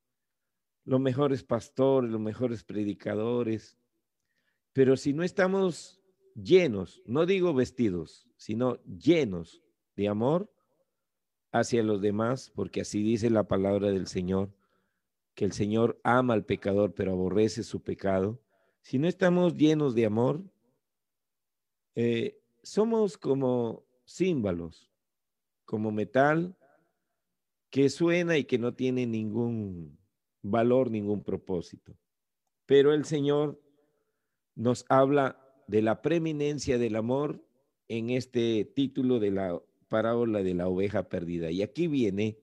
los 0.85 1.01
mejores 1.01 1.43
pastores, 1.43 2.11
los 2.11 2.21
mejores 2.21 2.65
predicadores, 2.65 3.79
pero 4.73 4.97
si 4.97 5.13
no 5.13 5.23
estamos 5.23 6.03
llenos, 6.35 7.01
no 7.07 7.27
digo 7.27 7.55
vestidos, 7.55 8.29
sino 8.37 8.83
llenos 8.85 9.63
de 9.97 10.09
amor 10.09 10.53
hacia 11.53 11.83
los 11.83 12.01
demás, 12.01 12.51
porque 12.55 12.81
así 12.81 13.03
dice 13.03 13.31
la 13.31 13.45
palabra 13.45 13.91
del 13.91 14.09
Señor, 14.09 14.53
que 15.35 15.45
el 15.45 15.53
Señor 15.53 16.01
ama 16.03 16.35
al 16.35 16.45
pecador, 16.45 16.95
pero 16.95 17.13
aborrece 17.13 17.63
su 17.63 17.83
pecado. 17.83 18.41
Si 18.83 18.99
no 18.99 19.09
estamos 19.09 19.55
llenos 19.55 19.95
de 19.95 20.07
amor, 20.07 20.43
eh, 21.95 22.41
somos 22.63 23.17
como 23.17 23.85
címbalos, 24.07 24.91
como 25.65 25.93
metal 25.93 26.57
que 27.71 27.89
suena 27.89 28.37
y 28.37 28.45
que 28.45 28.59
no 28.59 28.75
tiene 28.75 29.07
ningún 29.07 29.99
valor, 30.45 30.91
ningún 30.91 31.25
propósito. 31.25 31.97
Pero 32.67 32.93
el 32.93 33.05
Señor 33.05 33.61
nos 34.55 34.85
habla 34.89 35.41
de 35.67 35.83
la 35.83 36.03
preeminencia 36.03 36.79
del 36.79 36.97
amor 36.97 37.45
en 37.89 38.11
este 38.11 38.65
título 38.65 39.19
de 39.19 39.31
la 39.31 39.61
parábola 39.89 40.43
de 40.43 40.55
la 40.55 40.69
oveja 40.69 41.09
perdida. 41.09 41.51
Y 41.51 41.63
aquí 41.63 41.87
viene 41.87 42.39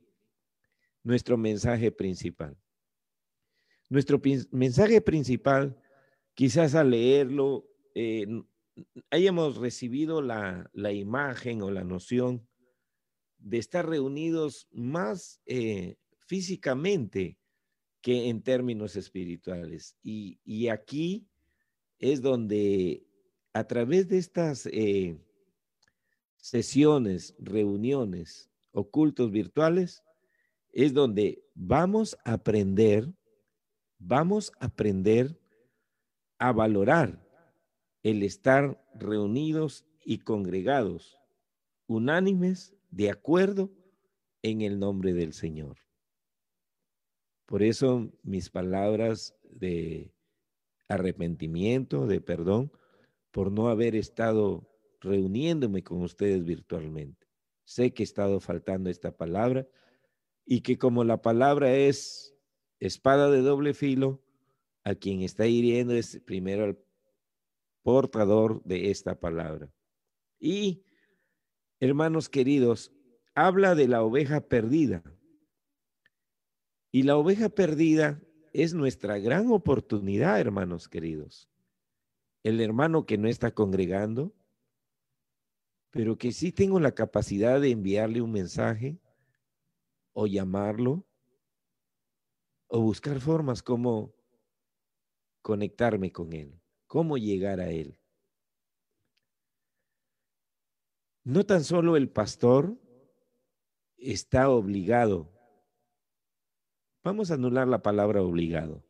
nuestro 1.04 1.38
mensaje 1.38 1.92
principal. 1.92 2.58
Nuestro 3.90 4.22
mensaje 4.52 5.02
principal, 5.02 5.78
quizás 6.34 6.76
al 6.76 6.92
leerlo, 6.92 7.68
eh, 7.94 8.26
hayamos 9.10 9.58
recibido 9.58 10.22
la, 10.22 10.70
imagen 10.94 11.62
o 11.62 11.72
la 11.72 11.84
noción 11.84 12.48
de 13.38 13.58
estar 13.58 13.88
reunidos 13.88 14.68
más 14.72 15.42
eh, 15.46 15.98
físicamente 16.26 17.41
que 18.02 18.30
en 18.30 18.42
términos 18.42 18.96
espirituales. 18.96 19.96
Y, 20.04 20.68
aquí 20.70 21.28
es 22.00 22.22
donde 22.22 23.06
a 23.54 23.66
través 23.66 24.08
de 24.08 24.18
estas 24.18 24.66
eh, 24.66 25.18
sesiones, 26.38 27.36
reuniones, 27.40 28.50
ocultos 28.72 29.32
virtuales, 29.32 30.04
es 30.72 30.94
donde 30.94 31.44
vamos 31.54 32.18
a 32.26 32.34
aprender, 32.34 33.14
vamos 34.00 34.52
a 34.60 34.66
aprender 34.66 35.38
a 36.40 36.52
valorar 36.52 37.22
el 38.04 38.24
estar 38.24 38.84
reunidos 38.96 39.86
y 40.04 40.20
congregados, 40.20 41.20
unánimes, 41.86 42.74
de 42.90 43.12
acuerdo 43.12 43.72
en 44.42 44.62
el 44.62 44.80
nombre 44.80 45.14
del 45.14 45.34
Señor. 45.34 45.78
Por 47.52 47.64
eso 47.64 48.10
mis 48.24 48.50
palabras 48.50 49.36
de 49.44 50.16
arrepentimiento, 50.88 52.08
de 52.08 52.22
perdón, 52.22 52.72
por 53.30 53.52
no 53.52 53.68
haber 53.68 53.94
estado 53.94 54.72
reuniéndome 55.02 55.84
con 55.84 56.02
ustedes 56.02 56.46
virtualmente. 56.46 57.28
Sé 57.66 57.94
que 57.94 58.04
he 58.04 58.06
estado 58.06 58.40
faltando 58.40 58.90
esta 58.90 59.18
palabra 59.18 59.68
y 60.46 60.62
que 60.62 60.78
como 60.78 61.04
la 61.04 61.22
palabra 61.22 61.76
es 61.76 62.34
espada 62.80 63.30
de 63.30 63.42
doble 63.42 63.74
filo, 63.74 64.24
a 64.86 64.96
quien 64.96 65.22
está 65.22 65.46
hiriendo 65.46 65.94
es 65.94 66.22
primero 66.26 66.64
al 66.64 66.80
portador 67.84 68.64
de 68.64 68.92
esta 68.92 69.20
palabra. 69.20 69.70
Y, 70.40 70.86
hermanos 71.82 72.30
queridos, 72.30 72.94
habla 73.36 73.76
de 73.76 73.90
la 73.90 74.04
oveja 74.04 74.40
perdida. 74.40 75.04
Y 76.92 77.04
la 77.04 77.18
oveja 77.18 77.50
perdida 77.50 78.22
es 78.54 78.74
nuestra 78.74 79.18
gran 79.20 79.52
oportunidad, 79.52 80.40
hermanos 80.40 80.90
queridos. 80.90 81.50
El 82.44 82.60
hermano 82.60 83.06
que 83.06 83.18
no 83.18 83.28
está 83.28 83.52
congregando, 83.52 84.34
pero 85.90 86.18
que 86.18 86.32
sí 86.32 86.52
tengo 86.52 86.80
la 86.80 86.94
capacidad 86.94 87.62
de 87.62 87.72
enviarle 87.72 88.22
un 88.22 88.32
mensaje 88.32 89.00
o 90.14 90.28
llamarlo 90.28 91.06
o 92.68 92.82
buscar 92.82 93.20
formas 93.20 93.62
como 93.62 94.14
conectarme 95.42 96.12
con 96.12 96.34
él 96.34 96.62
cómo 96.92 97.18
llegar 97.18 97.62
a 97.62 97.70
Él. 97.70 97.98
No 101.24 101.46
tan 101.46 101.64
solo 101.64 101.96
el 101.96 102.10
pastor 102.10 102.78
está 103.96 104.50
obligado, 104.50 105.32
vamos 107.04 107.32
a 107.32 107.36
anular 107.36 107.68
la 107.68 107.82
palabra 107.82 108.22
obligado, 108.22 108.84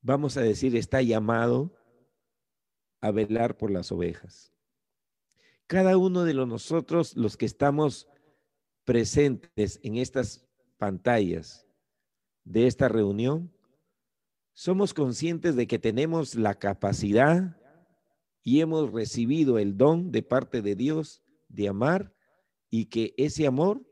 vamos 0.00 0.36
a 0.36 0.42
decir 0.42 0.76
está 0.76 1.02
llamado 1.02 1.76
a 3.00 3.10
velar 3.10 3.56
por 3.56 3.70
las 3.70 3.92
ovejas. 3.92 4.52
Cada 5.66 5.96
uno 5.96 6.24
de 6.24 6.34
nosotros, 6.34 7.16
los 7.16 7.36
que 7.36 7.46
estamos 7.46 8.08
presentes 8.84 9.78
en 9.82 9.96
estas 9.96 10.46
pantallas 10.78 11.66
de 12.44 12.66
esta 12.66 12.88
reunión, 12.88 13.52
somos 14.52 14.92
conscientes 14.92 15.54
de 15.54 15.66
que 15.66 15.78
tenemos 15.78 16.34
la 16.34 16.56
capacidad 16.56 17.56
y 18.42 18.60
hemos 18.60 18.92
recibido 18.92 19.58
el 19.58 19.76
don 19.76 20.10
de 20.10 20.22
parte 20.22 20.60
de 20.60 20.74
Dios 20.74 21.22
de 21.48 21.68
amar 21.68 22.14
y 22.68 22.86
que 22.86 23.14
ese 23.16 23.46
amor 23.46 23.82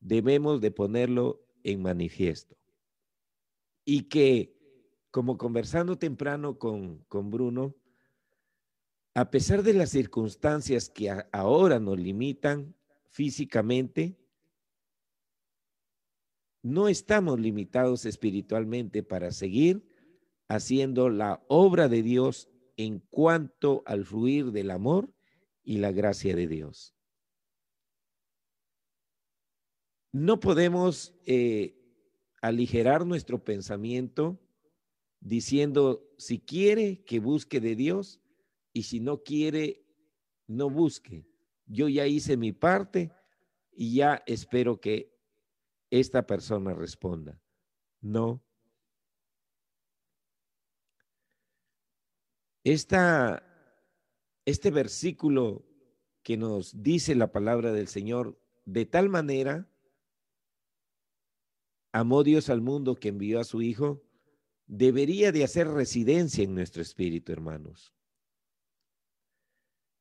debemos 0.00 0.60
de 0.60 0.70
ponerlo 0.70 1.43
en 1.64 1.82
manifiesto. 1.82 2.56
Y 3.84 4.02
que, 4.02 4.54
como 5.10 5.36
conversando 5.36 5.98
temprano 5.98 6.58
con, 6.58 6.98
con 7.08 7.30
Bruno, 7.30 7.74
a 9.14 9.30
pesar 9.30 9.62
de 9.62 9.74
las 9.74 9.90
circunstancias 9.90 10.88
que 10.88 11.10
ahora 11.32 11.80
nos 11.80 11.98
limitan 11.98 12.74
físicamente, 13.08 14.16
no 16.62 16.88
estamos 16.88 17.38
limitados 17.38 18.06
espiritualmente 18.06 19.02
para 19.02 19.30
seguir 19.30 19.86
haciendo 20.48 21.10
la 21.10 21.44
obra 21.48 21.88
de 21.88 22.02
Dios 22.02 22.48
en 22.76 23.00
cuanto 23.10 23.82
al 23.86 24.04
fluir 24.04 24.50
del 24.50 24.70
amor 24.70 25.12
y 25.62 25.78
la 25.78 25.92
gracia 25.92 26.34
de 26.34 26.48
Dios. 26.48 26.94
No 30.14 30.38
podemos 30.38 31.12
eh, 31.26 31.76
aligerar 32.40 33.04
nuestro 33.04 33.42
pensamiento 33.42 34.40
diciendo, 35.18 36.08
si 36.18 36.38
quiere, 36.38 37.02
que 37.02 37.18
busque 37.18 37.58
de 37.58 37.74
Dios, 37.74 38.20
y 38.72 38.84
si 38.84 39.00
no 39.00 39.24
quiere, 39.24 39.84
no 40.46 40.70
busque. 40.70 41.26
Yo 41.66 41.88
ya 41.88 42.06
hice 42.06 42.36
mi 42.36 42.52
parte 42.52 43.10
y 43.72 43.96
ya 43.96 44.22
espero 44.26 44.80
que 44.80 45.18
esta 45.90 46.24
persona 46.24 46.74
responda. 46.74 47.42
No, 48.00 48.40
Esta, 52.62 53.42
este 54.46 54.70
versículo 54.70 55.66
que 56.22 56.36
nos 56.36 56.84
dice 56.84 57.16
la 57.16 57.32
palabra 57.32 57.72
del 57.72 57.88
Señor, 57.88 58.40
de 58.64 58.86
tal 58.86 59.08
manera 59.08 59.68
amó 61.94 62.24
Dios 62.24 62.50
al 62.50 62.60
mundo 62.60 62.96
que 62.96 63.08
envió 63.08 63.38
a 63.38 63.44
su 63.44 63.62
Hijo, 63.62 64.02
debería 64.66 65.30
de 65.30 65.44
hacer 65.44 65.68
residencia 65.68 66.42
en 66.42 66.52
nuestro 66.52 66.82
espíritu, 66.82 67.30
hermanos. 67.30 67.94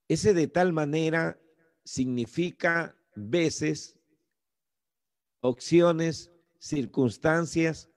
Ese 0.08 0.34
de 0.34 0.48
tal 0.48 0.74
manera 0.74 1.40
significa 1.86 2.98
veces, 3.16 4.00
opciones, 5.42 6.32
circunstancias 6.58 7.92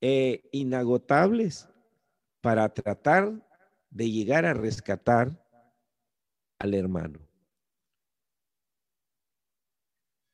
eh, 0.00 0.48
inagotables 0.52 1.68
para 2.40 2.72
tratar 2.72 3.46
de 3.90 4.10
llegar 4.10 4.46
a 4.46 4.54
rescatar 4.54 5.46
al 6.58 6.72
hermano. 6.72 7.20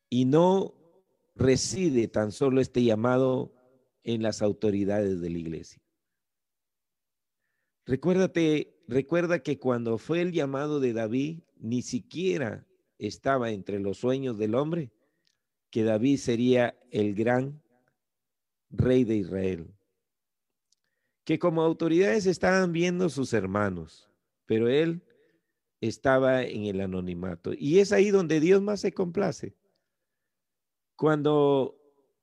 Y 0.09 0.27
no 0.27 0.82
reside 1.35 2.09
tan 2.09 2.33
solo 2.33 2.61
este 2.61 2.83
llamado 2.83 3.53
en 4.05 4.23
las 4.23 4.43
autoridades 4.43 5.21
de 5.21 5.31
la 5.31 5.39
iglesia. 5.39 5.83
Recuérdate, 7.87 8.77
recuerda 8.87 9.41
que 9.41 9.59
cuando 9.59 9.99
fue 9.99 10.21
el 10.21 10.33
llamado 10.33 10.81
de 10.81 10.93
David, 10.93 11.41
ni 11.59 11.83
siquiera 11.83 12.67
estaba 12.99 13.51
entre 13.51 13.81
los 13.81 13.99
sueños 13.99 14.39
del 14.39 14.55
hombre 14.55 14.93
que 15.71 15.83
David 15.83 16.19
sería 16.19 16.79
el 16.91 17.15
gran 17.15 17.63
rey 18.71 19.05
de 19.05 19.17
Israel. 19.17 19.75
Que 21.25 21.39
como 21.39 21.63
autoridades 21.63 22.27
estaban 22.27 22.73
viendo 22.73 23.09
sus 23.09 23.33
hermanos, 23.33 24.09
pero 24.45 24.69
él 24.69 25.03
estaba 25.81 26.43
en 26.43 26.67
el 26.67 26.81
anonimato. 26.81 27.53
Y 27.57 27.79
es 27.79 27.91
ahí 27.93 28.11
donde 28.11 28.39
Dios 28.39 28.61
más 28.61 28.81
se 28.81 28.93
complace. 28.93 29.55
Cuando 30.97 31.79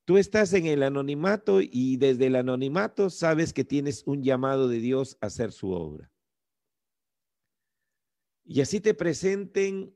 tú 0.05 0.17
estás 0.17 0.53
en 0.53 0.65
el 0.65 0.83
anonimato 0.83 1.59
y 1.61 1.97
desde 1.97 2.27
el 2.27 2.35
anonimato 2.35 3.09
sabes 3.09 3.53
que 3.53 3.63
tienes 3.63 4.03
un 4.05 4.23
llamado 4.23 4.67
de 4.67 4.79
Dios 4.79 5.17
a 5.21 5.27
hacer 5.27 5.51
su 5.51 5.71
obra. 5.71 6.11
Y 8.43 8.61
así 8.61 8.79
te 8.79 8.93
presenten 8.95 9.95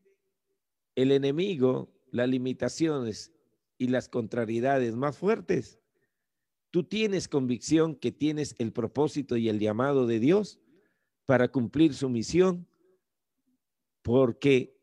el 0.95 1.11
enemigo, 1.11 1.91
las 2.11 2.29
limitaciones 2.29 3.33
y 3.77 3.87
las 3.87 4.09
contrariedades 4.09 4.95
más 4.95 5.17
fuertes. 5.17 5.79
Tú 6.69 6.83
tienes 6.83 7.27
convicción 7.27 7.95
que 7.95 8.11
tienes 8.11 8.55
el 8.59 8.71
propósito 8.71 9.37
y 9.37 9.49
el 9.49 9.59
llamado 9.59 10.05
de 10.05 10.19
Dios 10.19 10.59
para 11.25 11.51
cumplir 11.51 11.93
su 11.93 12.09
misión 12.09 12.67
porque 14.01 14.77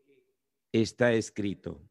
está 0.72 1.12
escrito. 1.12 1.89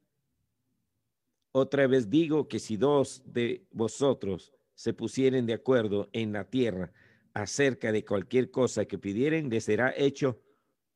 Otra 1.52 1.88
vez 1.88 2.10
digo 2.10 2.48
que 2.48 2.60
si 2.60 2.78
dos 2.78 3.24
de 3.26 3.68
vosotros 3.72 4.54
se 4.76 4.94
pusieren 4.94 5.46
de 5.46 5.54
acuerdo 5.54 6.10
en 6.14 6.32
la 6.34 6.50
tierra 6.50 6.94
acerca 7.34 7.92
de 7.92 8.06
cualquier 8.06 8.52
cosa 8.52 8.86
que 8.86 8.98
pidieren, 8.98 9.50
les 9.50 9.66
será 9.66 9.94
hecho 9.96 10.42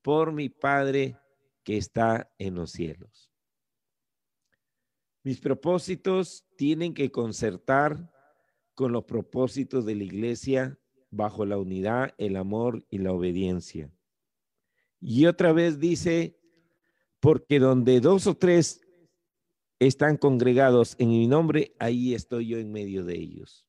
por 0.01 0.31
mi 0.31 0.49
Padre 0.49 1.17
que 1.63 1.77
está 1.77 2.31
en 2.37 2.55
los 2.55 2.71
cielos. 2.71 3.31
Mis 5.23 5.39
propósitos 5.39 6.45
tienen 6.57 6.93
que 6.93 7.11
concertar 7.11 8.11
con 8.75 8.91
los 8.91 9.05
propósitos 9.05 9.85
de 9.85 9.95
la 9.95 10.03
iglesia 10.03 10.77
bajo 11.09 11.45
la 11.45 11.57
unidad, 11.57 12.13
el 12.17 12.35
amor 12.35 12.85
y 12.89 12.97
la 12.97 13.13
obediencia. 13.13 13.91
Y 14.99 15.25
otra 15.25 15.53
vez 15.53 15.79
dice, 15.79 16.37
porque 17.19 17.59
donde 17.59 18.01
dos 18.01 18.27
o 18.27 18.35
tres 18.35 18.81
están 19.87 20.17
congregados 20.17 20.95
en 20.99 21.09
mi 21.09 21.27
nombre, 21.27 21.75
ahí 21.79 22.13
estoy 22.13 22.47
yo 22.47 22.57
en 22.57 22.71
medio 22.71 23.03
de 23.03 23.15
ellos. 23.15 23.65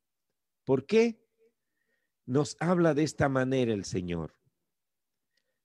¿Por 0.64 0.86
qué? 0.86 1.20
Nos 2.26 2.56
habla 2.60 2.94
de 2.94 3.02
esta 3.02 3.28
manera 3.28 3.72
el 3.72 3.84
Señor. 3.84 4.34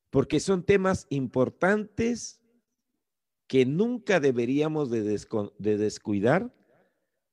Porque 0.09 0.39
son 0.39 0.63
temas 0.63 1.07
importantes 1.09 2.41
que 3.47 3.65
nunca 3.65 4.19
deberíamos 4.19 4.89
de, 4.91 5.01
descuidar 5.57 6.53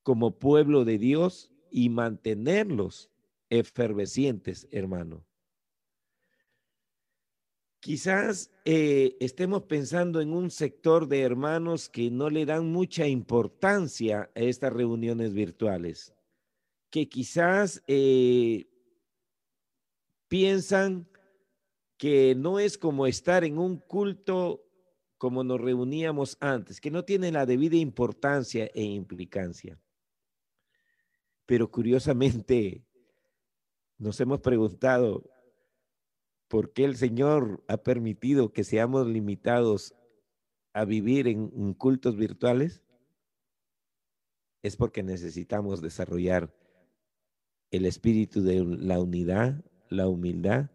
como 0.03 0.39
pueblo 0.39 0.85
de 0.85 0.99
Dios 0.99 1.53
y 1.71 1.91
mantenerlos 1.91 3.11
efervescientes, 3.51 4.67
hermano. 4.71 5.27
Quizás 7.87 8.51
eh, 8.65 9.17
estemos 9.21 9.63
pensando 9.63 10.21
en 10.21 10.33
un 10.33 10.51
sector 10.51 11.07
de 11.07 11.21
hermanos 11.21 11.89
que 11.89 12.11
no 12.11 12.31
le 12.31 12.45
dan 12.45 12.73
mucha 12.73 13.07
importancia 13.07 14.29
a 14.35 14.41
estas 14.41 14.73
reuniones 14.73 15.33
virtuales, 15.33 16.13
que 16.91 17.09
quizás 17.09 17.85
eh, 17.87 18.67
piensan 20.27 21.09
que 21.97 22.35
no 22.35 22.59
es 22.59 22.77
como 22.77 23.07
estar 23.07 23.45
en 23.45 23.57
un 23.57 23.77
culto 23.77 24.65
como 25.17 25.45
nos 25.45 25.61
reuníamos 25.61 26.39
antes, 26.41 26.81
que 26.81 26.91
no 26.91 27.05
tiene 27.05 27.31
la 27.31 27.47
debida 27.47 27.77
importancia 27.77 28.69
e 28.75 28.83
implicancia. 28.83 29.81
Pero 31.47 31.71
curiosamente 31.71 32.85
nos 33.97 34.19
hemos 34.19 34.41
preguntado 34.41 35.36
por 36.49 36.73
qué 36.73 36.85
el 36.85 36.97
Señor 36.97 37.65
ha 37.69 37.79
permitido 37.79 38.53
que 38.53 38.65
seamos 38.65 39.07
limitados 39.07 39.95
a 40.73 40.85
vivir 40.85 41.27
en, 41.27 41.75
cultos 41.75 42.17
virtuales. 42.17 42.83
Es 44.63 44.77
porque 44.77 45.03
necesitamos 45.03 45.81
desarrollar 45.81 46.55
el 47.71 47.87
espíritu 47.87 48.43
de 48.43 48.65
la 48.65 49.01
unidad, 49.01 49.65
la 49.89 50.09
humildad 50.09 50.71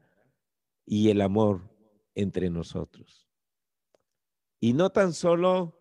y 0.86 1.10
el 1.10 1.22
amor 1.22 1.70
entre 2.16 2.50
nosotros. 2.50 3.30
Y 4.60 4.74
no 4.74 4.90
tan 4.90 5.14
solo 5.14 5.78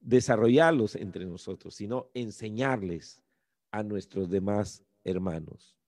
desarrollarlos 0.00 0.94
entre 0.96 1.26
nosotros, 1.26 1.74
sino 1.74 2.10
enseñarles 2.14 3.22
a 3.70 3.82
nuestros 3.82 4.30
demás 4.30 4.84
hermanos. 5.04 5.79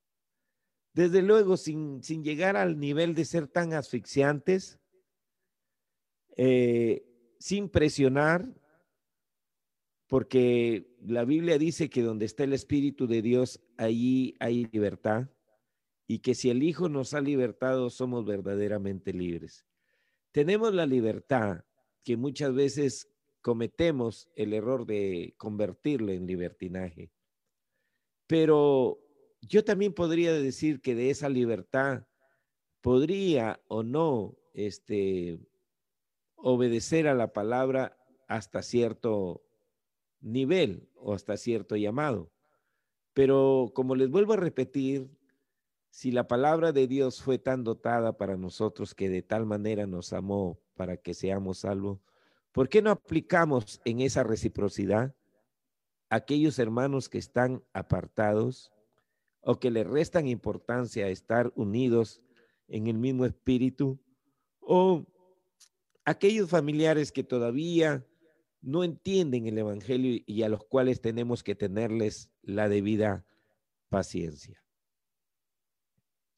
Desde 0.93 1.23
luego, 1.23 1.57
sin, 1.57 2.01
llegar 2.01 2.55
al 2.55 2.79
nivel 2.79 3.15
de 3.15 3.25
ser 3.25 3.47
tan 3.47 3.73
asfixiantes, 3.73 4.79
eh, 6.37 7.03
sin 7.39 7.69
presionar, 7.69 8.47
porque 10.07 10.95
la 11.01 11.25
Biblia 11.25 11.57
dice 11.57 11.89
que 11.89 12.03
donde 12.03 12.25
está 12.25 12.43
el 12.43 12.53
Espíritu 12.53 13.07
de 13.07 13.23
Dios, 13.23 13.59
allí 13.77 14.35
hay 14.39 14.65
libertad, 14.65 15.29
y 16.07 16.19
que 16.19 16.35
si 16.35 16.51
el 16.51 16.61
Hijo 16.61 16.89
nos 16.89 17.15
ha 17.15 17.21
libertado, 17.21 17.89
somos 17.89 18.23
verdaderamente 18.25 19.13
libres. 19.13 19.65
Tenemos 20.31 20.73
la 20.73 20.85
libertad 20.85 21.63
que 22.03 22.17
muchas 22.17 22.53
veces 22.53 23.09
cometemos 23.41 24.29
el 24.35 24.53
error 24.53 24.85
de 24.85 25.33
convertirlo 25.37 26.11
en 26.11 26.27
libertinaje. 26.27 27.11
Pero 28.27 29.02
yo 29.47 29.63
también 29.63 29.93
podría 29.93 30.33
decir 30.33 30.81
que 30.81 30.95
de 30.95 31.09
esa 31.09 31.29
libertad 31.29 32.05
podría 32.81 33.61
o 33.67 33.83
no 33.83 34.37
este, 34.53 35.39
obedecer 36.35 37.07
a 37.07 37.13
la 37.13 37.33
palabra 37.33 37.97
hasta 38.27 38.61
cierto 38.61 39.43
nivel 40.21 40.89
o 40.95 41.13
hasta 41.13 41.37
cierto 41.37 41.75
llamado. 41.75 42.31
Pero 43.13 43.71
como 43.73 43.95
les 43.95 44.09
vuelvo 44.09 44.33
a 44.33 44.37
repetir, 44.37 45.09
si 45.89 46.11
la 46.11 46.27
palabra 46.27 46.71
de 46.71 46.87
Dios 46.87 47.21
fue 47.21 47.37
tan 47.37 47.63
dotada 47.63 48.17
para 48.17 48.35
nosotros 48.35 48.95
que 48.95 49.09
de 49.09 49.21
tal 49.21 49.45
manera 49.45 49.85
nos 49.85 50.11
amó 50.11 50.59
para 50.75 50.97
que 50.97 51.13
seamos 51.13 51.59
salvos, 51.59 51.99
¿por 52.51 52.67
qué 52.67 52.81
no 52.81 52.89
aplicamos 52.89 53.79
en 53.85 54.01
esa 54.01 54.23
reciprocidad 54.23 55.15
aquellos 56.09 56.59
hermanos 56.59 57.09
que 57.09 57.17
están 57.17 57.63
apartados 57.73 58.72
o 59.43 59.59
que 59.59 59.71
le 59.71 59.83
restan 59.83 60.27
importancia 60.27 61.05
a 61.05 61.09
estar 61.09 61.51
unidos 61.55 62.21
en 62.67 62.87
el 62.87 62.97
mismo 62.97 63.25
espíritu 63.25 63.99
o 64.59 65.05
aquellos 66.05 66.49
familiares 66.49 67.11
que 67.11 67.23
todavía 67.23 68.05
no 68.61 68.83
entienden 68.83 69.45
el 69.45 69.57
Evangelio 69.57 70.21
y 70.25 70.43
a 70.43 70.49
los 70.49 70.63
cuales 70.63 71.01
tenemos 71.01 71.43
que 71.43 71.55
tenerles 71.55 72.31
la 72.41 72.69
debida 72.69 73.25
paciencia. 73.89 74.63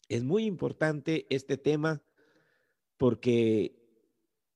Es 0.09 0.23
muy 0.23 0.45
importante 0.45 1.27
este 1.29 1.57
tema 1.57 2.03
porque 2.97 3.75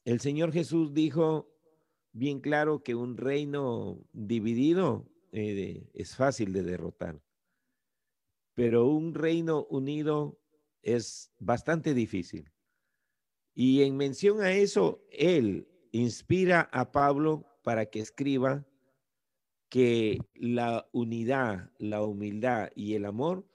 el 0.06 0.20
Señor 0.20 0.52
Jesús 0.52 0.94
dijo 0.94 1.50
bien 2.12 2.40
claro 2.40 2.84
que 2.84 2.96
un 2.96 3.18
reino 3.18 4.04
dividido 4.14 5.08
eh, 5.32 5.90
es 5.94 6.16
fácil 6.16 6.54
de 6.54 6.64
derrotar, 6.64 7.22
pero 8.60 8.88
un 8.88 9.13
reino 9.13 9.67
unido 9.69 10.38
es 10.82 11.32
bastante 11.39 11.93
difícil. 11.93 12.52
Y 13.56 13.84
en 13.84 13.95
mención 13.95 14.41
a 14.41 14.52
eso, 14.52 15.02
él 15.12 15.69
inspira 15.93 16.67
a 16.74 16.91
Pablo 16.91 17.45
para 17.63 17.86
que 17.86 18.02
escriba 18.02 18.67
que 19.69 20.19
la 20.34 20.89
unidad, 20.91 21.72
la 21.78 22.04
humildad 22.04 22.69
y 22.76 22.95
el 22.95 23.06
amor 23.06 23.48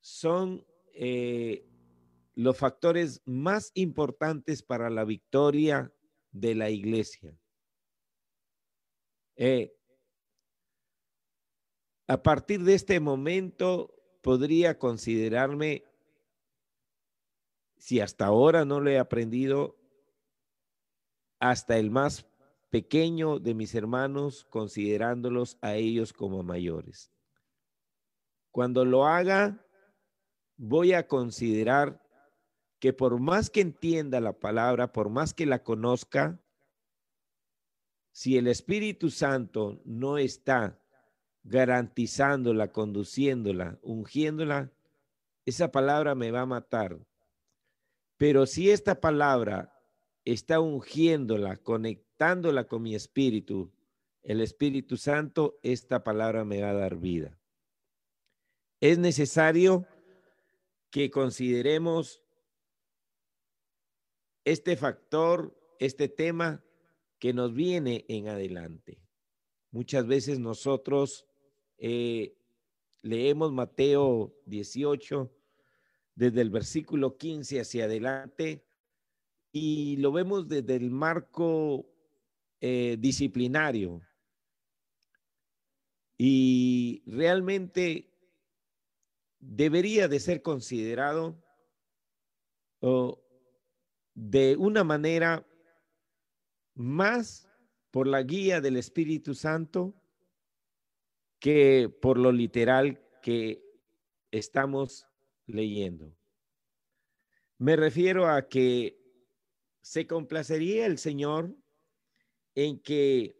son 0.00 0.66
eh, 0.92 1.64
los 2.34 2.58
factores 2.58 3.22
más 3.26 3.70
importantes 3.74 4.60
para 4.60 4.90
la 4.90 5.04
victoria 5.04 5.94
de 6.32 6.56
la 6.56 6.68
iglesia. 6.68 7.38
Eh, 9.36 9.72
a 12.08 12.20
partir 12.24 12.64
de 12.64 12.74
este 12.74 12.98
momento 12.98 13.95
podría 14.26 14.76
considerarme, 14.76 15.84
si 17.76 18.00
hasta 18.00 18.26
ahora 18.26 18.64
no 18.64 18.80
lo 18.80 18.90
he 18.90 18.98
aprendido, 18.98 19.76
hasta 21.38 21.78
el 21.78 21.92
más 21.92 22.26
pequeño 22.68 23.38
de 23.38 23.54
mis 23.54 23.76
hermanos, 23.76 24.44
considerándolos 24.50 25.58
a 25.60 25.76
ellos 25.76 26.12
como 26.12 26.42
mayores. 26.42 27.12
Cuando 28.50 28.84
lo 28.84 29.06
haga, 29.06 29.64
voy 30.56 30.92
a 30.92 31.06
considerar 31.06 32.02
que 32.80 32.92
por 32.92 33.20
más 33.20 33.48
que 33.48 33.60
entienda 33.60 34.18
la 34.20 34.32
palabra, 34.32 34.90
por 34.90 35.08
más 35.08 35.34
que 35.34 35.46
la 35.46 35.62
conozca, 35.62 36.42
si 38.10 38.36
el 38.36 38.48
Espíritu 38.48 39.08
Santo 39.08 39.80
no 39.84 40.18
está 40.18 40.82
garantizándola, 41.46 42.72
conduciéndola, 42.72 43.78
ungiéndola, 43.82 44.72
esa 45.44 45.70
palabra 45.70 46.14
me 46.16 46.32
va 46.32 46.40
a 46.40 46.46
matar. 46.46 46.98
Pero 48.16 48.46
si 48.46 48.70
esta 48.70 49.00
palabra 49.00 49.72
está 50.24 50.58
ungiéndola, 50.58 51.56
conectándola 51.58 52.64
con 52.64 52.82
mi 52.82 52.94
espíritu, 52.94 53.72
el 54.24 54.40
Espíritu 54.40 54.96
Santo, 54.96 55.60
esta 55.62 56.02
palabra 56.02 56.44
me 56.44 56.60
va 56.60 56.70
a 56.70 56.74
dar 56.74 56.96
vida. 56.96 57.38
Es 58.80 58.98
necesario 58.98 59.86
que 60.90 61.10
consideremos 61.10 62.24
este 64.44 64.76
factor, 64.76 65.56
este 65.78 66.08
tema 66.08 66.64
que 67.20 67.32
nos 67.32 67.54
viene 67.54 68.04
en 68.08 68.26
adelante. 68.26 69.00
Muchas 69.70 70.08
veces 70.08 70.40
nosotros 70.40 71.24
eh, 71.78 72.36
leemos 73.02 73.52
Mateo 73.52 74.34
18 74.46 75.30
desde 76.14 76.40
el 76.40 76.50
versículo 76.50 77.16
15 77.16 77.60
hacia 77.60 77.84
adelante 77.84 78.64
y 79.52 79.96
lo 79.96 80.12
vemos 80.12 80.48
desde 80.48 80.76
el 80.76 80.90
marco 80.90 81.86
eh, 82.60 82.96
disciplinario. 82.98 84.00
Y 86.18 87.02
realmente 87.06 88.10
debería 89.38 90.08
de 90.08 90.20
ser 90.20 90.42
considerado 90.42 91.42
de 94.14 94.56
una 94.56 94.84
manera 94.84 95.46
más 96.74 97.48
por 97.90 98.06
la 98.06 98.22
guía 98.22 98.60
del 98.60 98.76
Espíritu 98.76 99.34
Santo 99.34 99.94
que 101.38 101.88
por 102.00 102.18
lo 102.18 102.32
literal 102.32 103.00
que 103.22 103.62
estamos 104.30 105.06
leyendo. 105.46 106.14
Me 107.58 107.76
refiero 107.76 108.28
a 108.28 108.48
que 108.48 108.98
se 109.80 110.06
complacería 110.06 110.86
el 110.86 110.98
Señor 110.98 111.54
en 112.54 112.80
que 112.80 113.36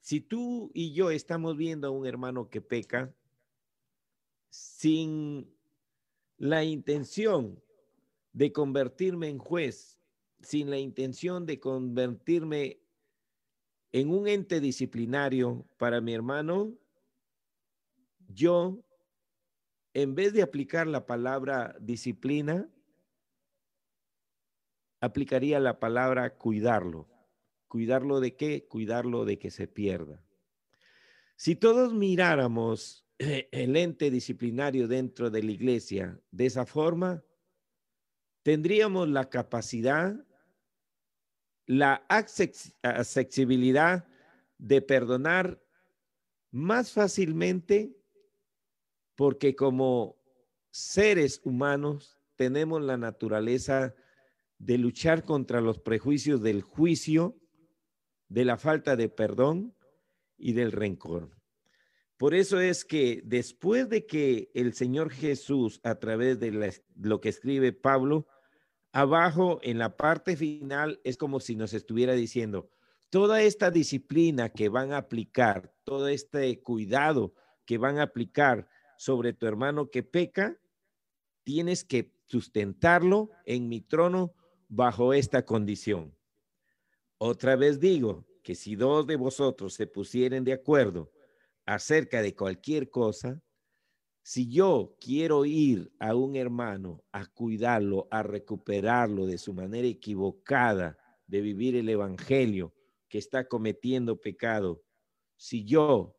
si 0.00 0.20
tú 0.20 0.70
y 0.72 0.92
yo 0.92 1.10
estamos 1.10 1.56
viendo 1.56 1.88
a 1.88 1.90
un 1.90 2.06
hermano 2.06 2.48
que 2.48 2.60
peca 2.60 3.14
sin 4.48 5.52
la 6.38 6.64
intención 6.64 7.62
de 8.32 8.52
convertirme 8.52 9.28
en 9.28 9.38
juez, 9.38 10.00
sin 10.40 10.70
la 10.70 10.78
intención 10.78 11.46
de 11.46 11.58
convertirme 11.58 12.80
en 13.92 14.10
un 14.10 14.28
ente 14.28 14.60
disciplinario 14.60 15.66
para 15.76 16.00
mi 16.00 16.14
hermano, 16.14 16.74
yo, 18.28 18.84
en 19.94 20.14
vez 20.14 20.32
de 20.32 20.42
aplicar 20.42 20.86
la 20.86 21.06
palabra 21.06 21.76
disciplina, 21.80 22.68
aplicaría 25.00 25.60
la 25.60 25.78
palabra 25.78 26.36
cuidarlo. 26.36 27.08
¿Cuidarlo 27.68 28.20
de 28.20 28.36
qué? 28.36 28.66
Cuidarlo 28.66 29.24
de 29.24 29.38
que 29.38 29.50
se 29.50 29.66
pierda. 29.66 30.22
Si 31.36 31.56
todos 31.56 31.92
miráramos 31.92 33.06
el 33.18 33.76
ente 33.76 34.10
disciplinario 34.10 34.88
dentro 34.88 35.30
de 35.30 35.42
la 35.42 35.52
iglesia 35.52 36.20
de 36.30 36.46
esa 36.46 36.66
forma, 36.66 37.22
tendríamos 38.42 39.08
la 39.08 39.28
capacidad, 39.28 40.14
la 41.66 42.06
accesibilidad 42.08 44.06
de 44.58 44.82
perdonar 44.82 45.62
más 46.50 46.92
fácilmente 46.92 47.95
porque 49.16 49.56
como 49.56 50.16
seres 50.70 51.40
humanos 51.42 52.18
tenemos 52.36 52.82
la 52.82 52.98
naturaleza 52.98 53.94
de 54.58 54.78
luchar 54.78 55.24
contra 55.24 55.60
los 55.60 55.78
prejuicios 55.78 56.42
del 56.42 56.62
juicio, 56.62 57.36
de 58.28 58.44
la 58.44 58.56
falta 58.56 58.94
de 58.94 59.08
perdón 59.08 59.74
y 60.36 60.52
del 60.52 60.72
rencor. 60.72 61.30
Por 62.16 62.34
eso 62.34 62.60
es 62.60 62.84
que 62.84 63.22
después 63.24 63.88
de 63.88 64.06
que 64.06 64.50
el 64.54 64.72
Señor 64.72 65.10
Jesús, 65.10 65.80
a 65.82 65.96
través 65.96 66.38
de 66.40 66.72
lo 66.96 67.20
que 67.20 67.28
escribe 67.28 67.72
Pablo, 67.72 68.26
abajo 68.92 69.60
en 69.62 69.78
la 69.78 69.96
parte 69.96 70.36
final 70.36 71.00
es 71.04 71.18
como 71.18 71.40
si 71.40 71.56
nos 71.56 71.74
estuviera 71.74 72.14
diciendo, 72.14 72.70
toda 73.10 73.42
esta 73.42 73.70
disciplina 73.70 74.48
que 74.48 74.68
van 74.70 74.92
a 74.92 74.98
aplicar, 74.98 75.74
todo 75.84 76.08
este 76.08 76.62
cuidado 76.62 77.34
que 77.66 77.76
van 77.78 77.98
a 77.98 78.04
aplicar 78.04 78.68
sobre 78.98 79.32
tu 79.32 79.46
hermano 79.46 79.90
que 79.90 80.02
peca, 80.02 80.58
tienes 81.44 81.84
que 81.84 82.12
sustentarlo 82.26 83.30
en 83.44 83.68
mi 83.68 83.80
trono 83.80 84.34
bajo 84.68 85.12
esta 85.12 85.44
condición. 85.44 86.16
Otra 87.18 87.56
vez 87.56 87.80
digo 87.80 88.26
que 88.42 88.54
si 88.54 88.76
dos 88.76 89.06
de 89.06 89.16
vosotros 89.16 89.74
se 89.74 89.86
pusieren 89.86 90.44
de 90.44 90.52
acuerdo 90.52 91.10
acerca 91.64 92.22
de 92.22 92.34
cualquier 92.34 92.90
cosa, 92.90 93.42
si 94.22 94.48
yo 94.48 94.96
quiero 95.00 95.44
ir 95.44 95.92
a 96.00 96.16
un 96.16 96.34
hermano 96.34 97.04
a 97.12 97.26
cuidarlo, 97.26 98.08
a 98.10 98.22
recuperarlo 98.22 99.24
de 99.26 99.38
su 99.38 99.54
manera 99.54 99.86
equivocada 99.86 100.98
de 101.26 101.40
vivir 101.40 101.76
el 101.76 101.88
Evangelio 101.88 102.74
que 103.08 103.18
está 103.18 103.46
cometiendo 103.46 104.20
pecado, 104.20 104.82
si 105.36 105.64
yo 105.64 106.16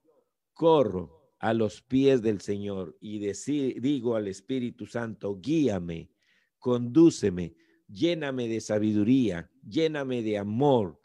corro 0.53 1.16
a 1.39 1.53
los 1.53 1.81
pies 1.81 2.21
del 2.21 2.41
Señor 2.41 2.97
y 2.99 3.19
digo 3.79 4.15
al 4.15 4.27
Espíritu 4.27 4.85
Santo, 4.85 5.39
guíame, 5.39 6.09
condúceme, 6.57 7.55
lléname 7.87 8.47
de 8.47 8.61
sabiduría, 8.61 9.49
lléname 9.67 10.23
de 10.23 10.37
amor, 10.37 10.99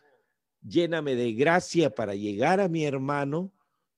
lléname 0.63 1.15
de 1.15 1.33
gracia 1.33 1.95
para 1.95 2.15
llegar 2.15 2.61
a 2.61 2.69
mi 2.69 2.85
hermano 2.85 3.53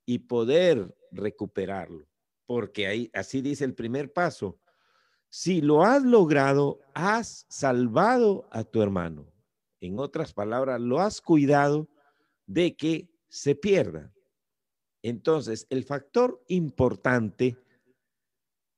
y 0.04 0.18
poder 0.18 0.94
recuperarlo 1.12 2.06
porque 2.46 2.86
ahí, 2.86 3.10
así 3.12 3.40
dice 3.40 3.64
el 3.64 3.74
primer 3.74 4.12
paso. 4.12 4.58
Si 5.28 5.60
lo 5.60 5.82
has 5.82 6.02
logrado, 6.02 6.80
has 6.94 7.46
salvado 7.48 8.46
a 8.50 8.64
tu 8.64 8.82
hermano. 8.82 9.26
En 9.80 9.98
otras 9.98 10.32
palabras, 10.32 10.80
lo 10.80 11.00
has 11.00 11.20
cuidado 11.20 11.88
de 12.46 12.76
que 12.76 13.10
se 13.28 13.54
pierda. 13.54 14.12
Entonces, 15.04 15.66
el 15.68 15.84
factor 15.84 16.42
importante, 16.48 17.58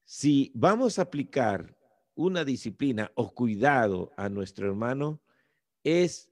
si 0.04 0.50
vamos 0.56 0.98
a 0.98 1.02
aplicar 1.02 1.78
una 2.16 2.44
disciplina 2.44 3.12
o 3.14 3.32
cuidado 3.32 4.12
a 4.16 4.28
nuestro 4.28 4.66
hermano, 4.66 5.20
es 5.84 6.28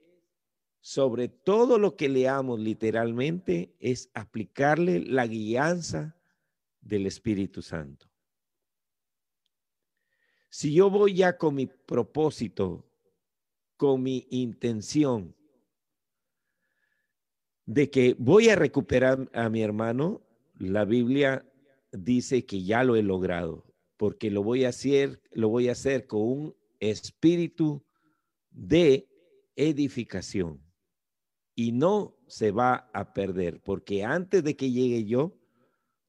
sobre 0.80 1.28
todo 1.28 1.78
lo 1.78 1.94
que 1.94 2.08
leamos 2.08 2.58
literalmente, 2.58 3.76
es 3.78 4.10
aplicarle 4.14 4.98
la 4.98 5.28
guianza 5.28 6.16
del 6.80 7.06
Espíritu 7.06 7.62
Santo. 7.62 8.10
Si 10.50 10.74
yo 10.74 10.90
voy 10.90 11.14
ya 11.14 11.38
con 11.38 11.54
mi 11.54 11.66
propósito, 11.66 12.84
con 13.76 14.02
mi 14.02 14.26
intención 14.30 15.36
de 17.66 17.90
que 17.90 18.14
voy 18.18 18.48
a 18.48 18.56
recuperar 18.56 19.30
a 19.32 19.48
mi 19.48 19.62
hermano, 19.62 20.22
la 20.58 20.84
Biblia 20.84 21.44
dice 21.92 22.44
que 22.44 22.62
ya 22.62 22.84
lo 22.84 22.96
he 22.96 23.02
logrado, 23.02 23.64
porque 23.96 24.30
lo 24.30 24.42
voy 24.42 24.64
a 24.64 24.70
hacer, 24.70 25.22
lo 25.32 25.48
voy 25.48 25.68
a 25.68 25.72
hacer 25.72 26.06
con 26.06 26.20
un 26.20 26.56
espíritu 26.80 27.84
de 28.50 29.08
edificación 29.56 30.60
y 31.54 31.72
no 31.72 32.16
se 32.26 32.50
va 32.50 32.90
a 32.92 33.12
perder, 33.12 33.62
porque 33.62 34.04
antes 34.04 34.42
de 34.42 34.56
que 34.56 34.70
llegue 34.70 35.04
yo, 35.04 35.38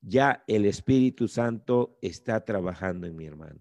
ya 0.01 0.43
el 0.47 0.65
Espíritu 0.65 1.27
Santo 1.27 1.97
está 2.01 2.43
trabajando 2.45 3.07
en 3.07 3.15
mi 3.15 3.25
hermano. 3.25 3.59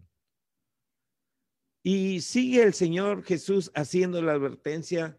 Y 1.83 2.21
sigue 2.23 2.63
el 2.63 2.75
Señor 2.75 3.25
Jesús 3.25 3.71
haciendo 3.75 4.23
la 4.23 4.33
advertencia 4.33 5.19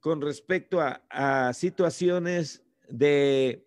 con 0.00 0.20
respecto 0.20 0.80
a, 0.80 1.52
situaciones 1.52 2.62
de 2.88 3.66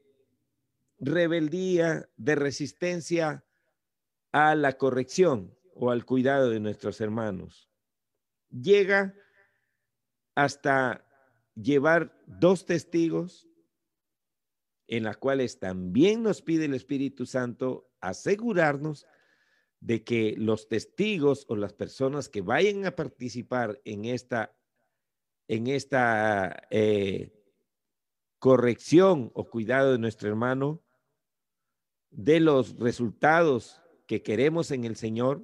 rebeldía, 1.00 2.10
de 2.18 2.36
resistencia 2.36 3.46
a 4.32 4.56
la 4.56 4.78
corrección 4.78 5.58
o 5.74 5.92
al 5.92 6.06
cuidado 6.06 6.50
de 6.50 6.60
nuestros 6.60 7.02
hermanos. 7.02 7.70
Llega 8.50 9.16
hasta 10.36 11.06
llevar 11.56 12.18
dos 12.26 12.66
testigos 12.66 13.48
en 14.88 15.04
las 15.04 15.18
cuales 15.18 15.60
también 15.60 16.24
nos 16.24 16.42
pide 16.42 16.66
el 16.66 16.74
Espíritu 16.74 17.26
Santo 17.26 17.90
asegurarnos 18.02 19.06
de 19.82 20.04
que 20.04 20.36
los 20.38 20.68
testigos 20.68 21.46
o 21.48 21.56
las 21.56 21.74
personas 21.74 22.28
que 22.28 22.42
vayan 22.42 22.86
a 22.86 22.96
participar 22.96 23.80
en 23.86 24.06
esta, 24.06 24.58
en 25.50 25.66
esta 25.66 26.68
eh, 26.70 27.34
corrección 28.38 29.32
o 29.34 29.50
cuidado 29.50 29.92
de 29.92 29.98
nuestro 29.98 30.30
hermano, 30.30 30.82
de 32.12 32.40
los 32.40 32.78
resultados 32.78 33.82
que 34.06 34.22
queremos 34.22 34.70
en 34.70 34.84
el 34.84 34.96
Señor, 34.96 35.44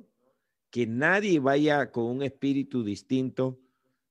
que 0.70 0.86
nadie 0.86 1.39
vaya 1.39 1.91
con 1.91 2.06
un 2.06 2.22
espíritu 2.22 2.84
distinto, 2.84 3.60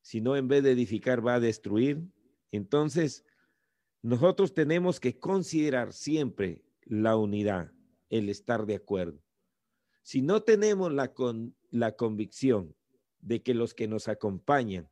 sino 0.03 0.37
en 0.37 0.49
vez 0.49 0.65
de 0.65 0.73
edificar 0.73 1.25
va 1.25 1.35
a 1.35 1.41
destruir. 1.41 2.03
Entonces, 2.51 3.25
nosotros 4.03 4.53
tenemos 4.53 4.99
que 4.99 5.19
considerar 5.21 5.93
siempre 5.93 6.65
la 6.83 7.17
unidad, 7.17 7.71
el 8.11 8.29
estar 8.29 8.67
de 8.67 8.75
acuerdo. 8.75 9.23
Si 10.03 10.23
no 10.23 10.43
tenemos 10.43 10.93
la, 10.93 11.15
con, 11.15 11.55
la 11.71 11.93
convicción 11.93 12.75
de 13.21 13.43
que 13.45 13.55
los 13.55 13.75
que 13.75 13.87
nos 13.87 14.09
acompañan 14.09 14.91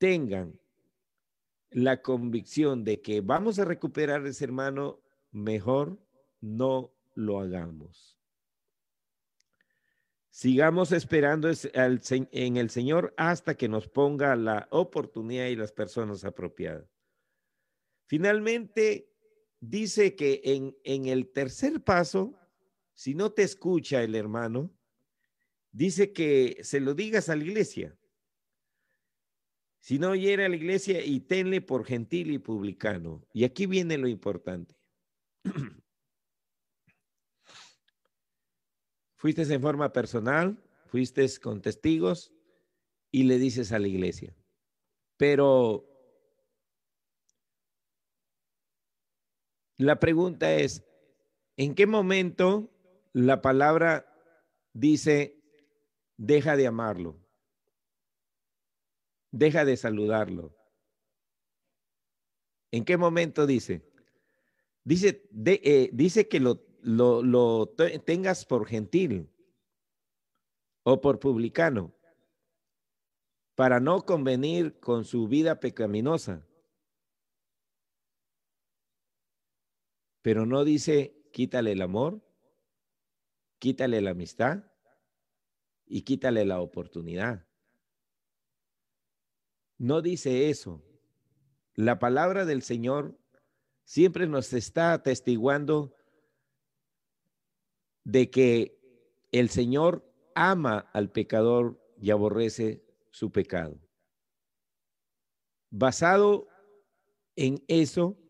tengan 0.00 0.58
la 1.70 2.00
convicción 2.00 2.82
de 2.84 3.00
que 3.00 3.20
vamos 3.20 3.58
a 3.58 3.66
recuperar 3.66 4.26
ese 4.26 4.44
hermano, 4.44 4.98
mejor 5.30 6.00
no 6.40 6.92
lo 7.14 7.38
hagamos. 7.38 8.18
Sigamos 10.30 10.90
esperando 10.92 11.50
en 11.74 12.56
el 12.56 12.70
Señor 12.70 13.12
hasta 13.18 13.56
que 13.56 13.68
nos 13.68 13.88
ponga 13.88 14.34
la 14.36 14.68
oportunidad 14.70 15.46
y 15.46 15.56
las 15.56 15.70
personas 15.70 16.24
apropiadas. 16.24 16.88
Finalmente, 18.06 19.12
dice 19.60 20.16
que 20.16 20.40
en, 20.42 20.74
en 20.82 21.06
el 21.06 21.30
tercer 21.30 21.82
paso, 21.82 22.34
si 22.94 23.14
no 23.14 23.32
te 23.32 23.42
escucha 23.42 24.02
el 24.02 24.14
hermano, 24.14 24.70
dice 25.72 26.12
que 26.12 26.58
se 26.62 26.80
lo 26.80 26.94
digas 26.94 27.28
a 27.28 27.36
la 27.36 27.44
iglesia. 27.44 27.94
Si 29.80 29.98
no 29.98 30.10
oyera 30.10 30.46
a 30.46 30.48
la 30.48 30.56
iglesia 30.56 31.04
y 31.04 31.20
tenle 31.20 31.60
por 31.60 31.84
gentil 31.84 32.30
y 32.30 32.38
publicano. 32.38 33.26
Y 33.32 33.44
aquí 33.44 33.66
viene 33.66 33.98
lo 33.98 34.08
importante. 34.08 34.76
fuiste 39.16 39.42
en 39.42 39.60
forma 39.60 39.92
personal, 39.92 40.62
fuiste 40.86 41.26
con 41.40 41.60
testigos 41.60 42.32
y 43.10 43.24
le 43.24 43.38
dices 43.38 43.72
a 43.72 43.78
la 43.78 43.88
iglesia. 43.88 44.34
Pero 45.16 45.90
La 49.80 49.98
pregunta 49.98 50.56
es, 50.56 50.84
¿en 51.56 51.74
qué 51.74 51.86
momento 51.86 52.68
la 53.14 53.40
palabra 53.40 54.04
dice, 54.74 55.40
deja 56.18 56.54
de 56.54 56.66
amarlo? 56.66 57.16
Deja 59.30 59.64
de 59.64 59.76
saludarlo. 59.76 60.56
¿En 62.72 62.84
qué 62.84 62.96
momento 62.96 63.46
dice? 63.46 63.82
Dice, 64.84 65.28
eh, 65.46 65.90
dice 65.92 66.28
que 66.28 66.40
lo 66.40 67.74
tengas 68.04 68.44
por 68.44 68.66
gentil 68.66 69.28
o 70.82 71.00
por 71.00 71.18
publicano 71.18 71.94
para 73.54 73.80
no 73.80 74.04
convenir 74.06 74.78
con 74.80 75.04
su 75.04 75.28
vida 75.28 75.60
pecaminosa. 75.60 76.46
pero 80.22 80.46
no 80.46 80.64
dice 80.64 81.16
quítale 81.32 81.72
el 81.72 81.82
amor, 81.82 82.20
quítale 83.58 84.00
la 84.00 84.10
amistad 84.10 84.64
y 85.86 86.02
quítale 86.02 86.44
la 86.44 86.60
oportunidad. 86.60 87.46
No 89.80 90.02
dice 90.02 90.50
eso. 90.50 90.84
La 91.74 91.98
palabra 91.98 92.44
del 92.44 92.60
Señor 92.60 93.18
siempre 93.84 94.28
nos 94.28 94.52
está 94.52 94.92
atestiguando 94.92 95.94
de 98.04 98.30
que 98.30 98.78
el 99.32 99.48
Señor 99.48 100.04
ama 100.34 100.90
al 100.92 101.10
pecador 101.10 101.80
y 101.98 102.10
aborrece 102.10 102.84
su 103.10 103.32
pecado. 103.32 103.80
Basado 105.70 106.46
en 107.36 107.64
eso, 107.66 108.20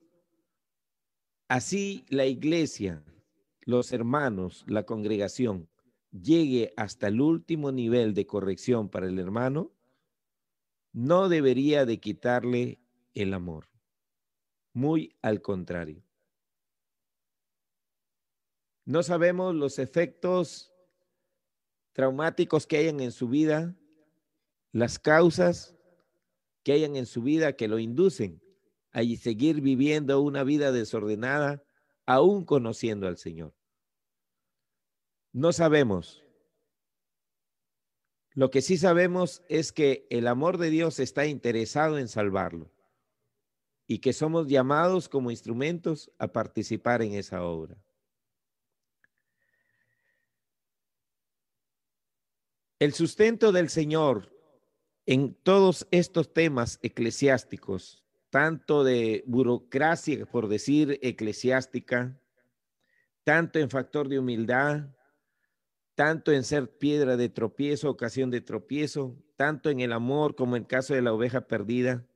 Así 1.50 2.04
la 2.08 2.26
iglesia, 2.26 3.02
los 3.62 3.90
hermanos, 3.90 4.64
la 4.68 4.84
congregación, 4.84 5.68
llegue 6.12 6.72
hasta 6.76 7.08
el 7.08 7.20
último 7.20 7.72
nivel 7.72 8.14
de 8.14 8.24
corrección 8.24 8.88
para 8.88 9.08
el 9.08 9.18
hermano, 9.18 9.72
no 10.92 11.28
debería 11.28 11.86
de 11.86 12.00
quitarle 12.00 12.80
el 13.14 13.34
amor. 13.34 13.68
Muy 14.72 15.16
al 15.22 15.42
contrario. 15.42 16.04
No 18.84 19.02
sabemos 19.02 19.54
los 19.54 19.78
efectos 19.78 20.72
traumáticos 21.92 22.66
que 22.66 22.78
hayan 22.78 23.00
en 23.00 23.12
su 23.12 23.28
vida, 23.28 23.76
las 24.72 24.98
causas 24.98 25.76
que 26.62 26.72
hayan 26.72 26.96
en 26.96 27.06
su 27.06 27.22
vida 27.22 27.54
que 27.54 27.68
lo 27.68 27.78
inducen 27.78 28.42
a 28.92 29.02
seguir 29.16 29.60
viviendo 29.60 30.20
una 30.20 30.42
vida 30.44 30.72
desordenada, 30.72 31.62
aún 32.06 32.44
conociendo 32.44 33.06
al 33.06 33.16
Señor. 33.16 33.54
No 35.32 35.52
sabemos. 35.52 36.24
Lo 38.34 38.50
que 38.50 38.62
sí 38.62 38.76
sabemos 38.76 39.42
es 39.48 39.72
que 39.72 40.06
el 40.10 40.26
amor 40.28 40.58
de 40.58 40.70
Dios 40.70 41.00
está 41.00 41.26
interesado 41.26 41.98
en 41.98 42.08
salvarlo 42.08 42.70
y 43.86 43.98
que 43.98 44.12
somos 44.12 44.46
llamados 44.46 45.08
como 45.08 45.30
instrumentos 45.30 46.10
a 46.18 46.28
participar 46.28 47.02
en 47.02 47.14
esa 47.14 47.42
obra. 47.42 47.76
El 52.78 52.94
sustento 52.94 53.52
del 53.52 53.68
Señor 53.68 54.32
en 55.06 55.34
todos 55.34 55.86
estos 55.90 56.32
temas 56.32 56.78
eclesiásticos 56.82 58.00
tanto 58.30 58.84
de 58.84 59.24
burocracia, 59.26 60.24
por 60.24 60.48
decir, 60.48 60.98
eclesiástica, 61.02 62.18
tanto 63.24 63.58
en 63.58 63.68
factor 63.68 64.08
de 64.08 64.18
humildad, 64.18 64.86
tanto 66.00 66.32
en 66.32 66.44
ser 66.44 66.78
piedra 66.78 67.18
de 67.18 67.28
tropiezo, 67.28 67.90
ocasión 67.90 68.30
de 68.30 68.40
tropiezo, 68.40 69.22
tanto 69.36 69.68
en 69.68 69.80
el 69.80 69.92
amor 69.92 70.34
como 70.34 70.56
en 70.56 70.64
caso 70.64 70.94
de 70.94 71.02
la 71.02 71.12
oveja 71.12 71.42
perdida, 71.42 72.06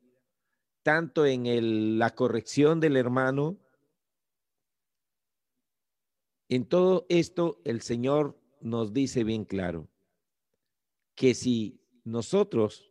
tanto 0.83 1.27
en 1.27 1.99
la 1.99 2.15
corrección 2.15 2.81
del 2.81 2.97
hermano. 2.97 3.59
En 6.49 6.65
todo 6.65 7.05
esto 7.11 7.61
el 7.67 7.83
Señor 7.83 8.41
nos 8.63 8.95
dice 8.95 9.23
bien 9.23 9.45
claro 9.45 9.87
que 11.15 11.35
si 11.35 11.79
nosotros 12.05 12.91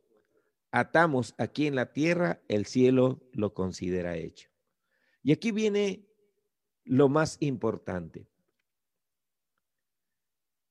atamos 0.69 1.33
aquí 1.39 1.65
en 1.65 1.73
la 1.73 1.91
tierra, 1.91 2.43
el 2.47 2.67
cielo 2.67 3.19
lo 3.31 3.55
considera 3.55 4.15
hecho. 4.15 4.51
Y 5.23 5.31
aquí 5.31 5.51
viene 5.51 6.05
lo 6.83 7.09
más 7.09 7.37
importante. 7.39 8.27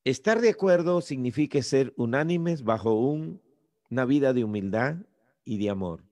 Estar 0.05 0.41
de 0.41 0.49
acuerdo 0.49 0.99
significa 0.99 1.61
ser 1.61 1.93
unánimes 1.95 2.63
bajo 2.63 2.93
una 2.93 4.05
vida 4.05 4.33
de 4.33 4.43
humildad 4.43 4.97
y 5.45 5.57
de 5.57 5.69
amor. 5.69 6.03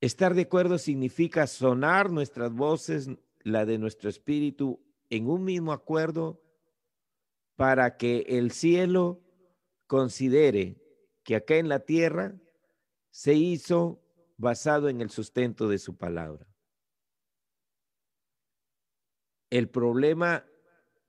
Estar 0.00 0.34
de 0.34 0.42
acuerdo 0.42 0.78
significa 0.78 1.46
sonar 1.48 2.10
nuestras 2.10 2.52
voces, 2.52 3.08
la 3.42 3.66
de 3.66 3.78
nuestro 3.78 4.08
espíritu, 4.08 4.80
en 5.10 5.28
un 5.28 5.44
mismo 5.44 5.72
acuerdo 5.72 6.40
para 7.56 7.96
que 7.96 8.24
el 8.28 8.52
cielo 8.52 9.20
considere 9.88 10.80
que 11.24 11.36
acá 11.36 11.56
en 11.56 11.68
la 11.68 11.80
tierra 11.80 12.34
se 13.10 13.34
hizo 13.34 14.00
basado 14.36 14.88
en 14.88 15.00
el 15.00 15.10
sustento 15.10 15.68
de 15.68 15.78
su 15.78 15.96
palabra. 15.96 16.46
El 19.50 19.68
problema 19.68 20.44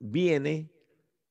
viene 0.04 0.70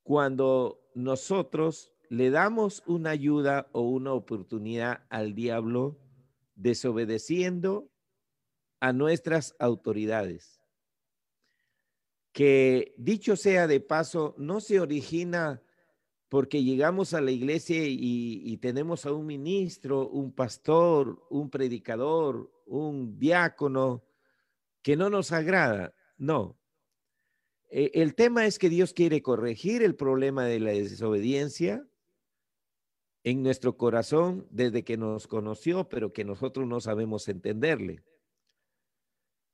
cuando 0.02 0.82
nosotros 0.96 1.92
le 2.10 2.32
damos 2.32 2.84
una 2.88 3.12
ayuda 3.12 3.70
o 3.72 3.82
una 3.82 4.14
oportunidad 4.14 5.06
al 5.10 5.36
diablo 5.36 6.00
desobedeciendo 6.56 7.90
a 8.80 8.92
nuestras 8.92 9.56
autoridades. 9.60 10.60
Que 12.32 12.96
dicho 12.98 13.36
sea 13.36 13.68
de 13.68 13.80
paso, 13.80 14.34
no 14.38 14.60
se 14.60 14.80
origina 14.80 15.62
porque 16.30 16.64
llegamos 16.64 17.14
a 17.14 17.22
la 17.22 17.30
iglesia 17.30 17.84
y, 17.86 18.58
tenemos 18.58 19.06
a 19.06 19.14
un 19.14 19.28
ministro, 19.28 20.10
un 20.10 20.34
pastor, 20.34 21.24
un 21.30 21.52
predicador, 21.52 22.52
un 22.66 23.20
diácono 23.20 24.04
que 24.82 24.96
no 24.96 25.12
nos 25.12 25.32
agrada. 25.32 25.94
No. 26.18 26.58
E, 27.76 27.90
el 27.96 28.14
tema 28.14 28.46
es 28.46 28.60
que 28.60 28.70
Dios 28.70 28.94
quiere 28.94 29.24
corregir 29.24 29.82
el 29.82 29.96
problema 29.96 30.46
de 30.46 30.60
la 30.60 30.72
desobediencia 30.72 31.84
en 33.24 33.42
nuestro 33.42 33.78
corazón 33.78 34.46
desde 34.52 34.84
que 34.84 34.96
nos 34.96 35.26
conoció, 35.26 35.90
pero 35.90 36.14
que 36.14 36.24
nosotros 36.24 36.68
no 36.68 36.80
sabemos 36.82 37.28
entenderle. 37.28 38.04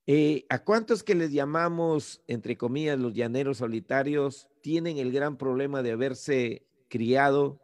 Eh, 0.05 0.45
¿A 0.49 0.65
cuántos 0.65 1.01
que 1.01 1.15
les 1.15 1.31
llamamos, 1.31 2.21
entre 2.27 2.57
comillas, 2.57 2.99
los 2.99 3.13
llaneros 3.13 3.59
solitarios, 3.59 4.49
tienen 4.61 4.97
el 4.97 5.13
gran 5.13 5.37
problema 5.37 5.81
de 5.81 5.91
haberse 5.91 6.67
criado 6.89 7.61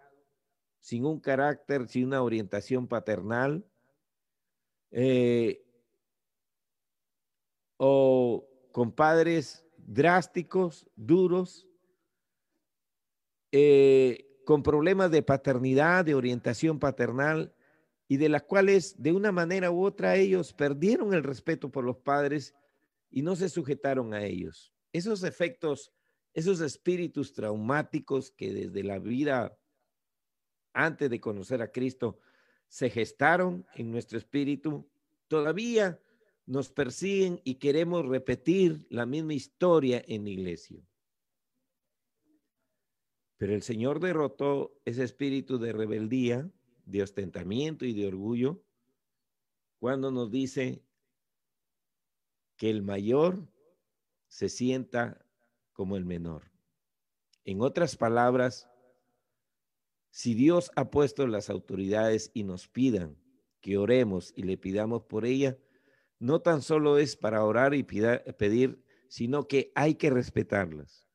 sin 0.79 1.03
un 1.03 1.19
carácter, 1.19 1.89
sin 1.89 2.05
una 2.05 2.21
orientación 2.21 2.87
paternal, 2.87 3.65
eh, 4.91 5.65
o 7.75 8.47
con 8.71 8.93
padres 8.93 9.64
drásticos, 9.85 10.89
duros, 10.95 11.67
eh, 13.51 14.27
con 14.45 14.61
problemas 14.61 15.11
de 15.11 15.23
paternidad, 15.23 16.03
de 16.03 16.15
orientación 16.15 16.79
paternal, 16.79 17.53
y 18.07 18.17
de 18.17 18.29
las 18.29 18.43
cuales 18.43 19.01
de 19.01 19.13
una 19.13 19.31
manera 19.31 19.71
u 19.71 19.83
otra 19.83 20.15
ellos 20.15 20.53
perdieron 20.53 21.13
el 21.13 21.23
respeto 21.23 21.71
por 21.71 21.83
los 21.83 21.97
padres 21.97 22.53
y 23.09 23.23
no 23.23 23.35
se 23.35 23.49
sujetaron 23.49 24.13
a 24.13 24.23
ellos. 24.23 24.71
Esos 24.91 25.23
efectos 25.23 25.91
esos 26.35 26.59
espíritus 26.59 27.33
traumáticos 27.33 28.29
que 28.29 28.53
desde 28.53 28.83
la 28.83 28.99
vida 28.99 29.57
antes 30.73 31.09
de 31.09 31.21
conocer 31.21 31.61
a 31.61 31.71
Cristo 31.71 32.19
se 32.67 32.89
gestaron 32.89 33.65
en 33.73 33.89
nuestro 33.89 34.17
espíritu, 34.17 34.85
todavía 35.29 35.97
nos 36.45 36.69
persiguen 36.69 37.41
y 37.43 37.55
queremos 37.55 38.05
repetir 38.05 38.85
la 38.89 39.05
misma 39.05 39.33
historia 39.33 40.03
en 40.07 40.27
iglesia. 40.27 40.85
Pero 43.37 43.53
el 43.53 43.63
Señor 43.63 43.99
derrotó 43.99 44.79
ese 44.85 45.03
espíritu 45.03 45.57
de 45.57 45.73
rebeldía, 45.73 46.49
de 46.85 47.01
ostentamiento 47.01 47.85
y 47.85 47.93
de 47.93 48.07
orgullo 48.07 48.63
cuando 49.79 50.11
nos 50.11 50.31
dice 50.31 50.83
que 52.57 52.69
el 52.69 52.81
mayor 52.81 53.47
se 54.27 54.49
sienta 54.49 55.25
como 55.73 55.97
el 55.97 56.05
menor. 56.05 56.51
En 57.43 57.61
otras 57.61 57.95
palabras, 57.95 58.69
si 60.09 60.33
Dios 60.33 60.71
ha 60.75 60.89
puesto 60.89 61.27
las 61.27 61.49
autoridades 61.49 62.31
y 62.33 62.43
nos 62.43 62.67
pidan 62.67 63.17
que 63.61 63.77
oremos 63.77 64.33
y 64.35 64.43
le 64.43 64.57
pidamos 64.57 65.03
por 65.03 65.25
ella, 65.25 65.57
no 66.19 66.41
tan 66.41 66.61
solo 66.61 66.97
es 66.97 67.15
para 67.15 67.43
orar 67.43 67.73
y 67.73 67.83
pedir, 67.83 68.83
sino 69.07 69.47
que 69.47 69.71
hay 69.75 69.95
que 69.95 70.09
respetarlas. 70.09 71.07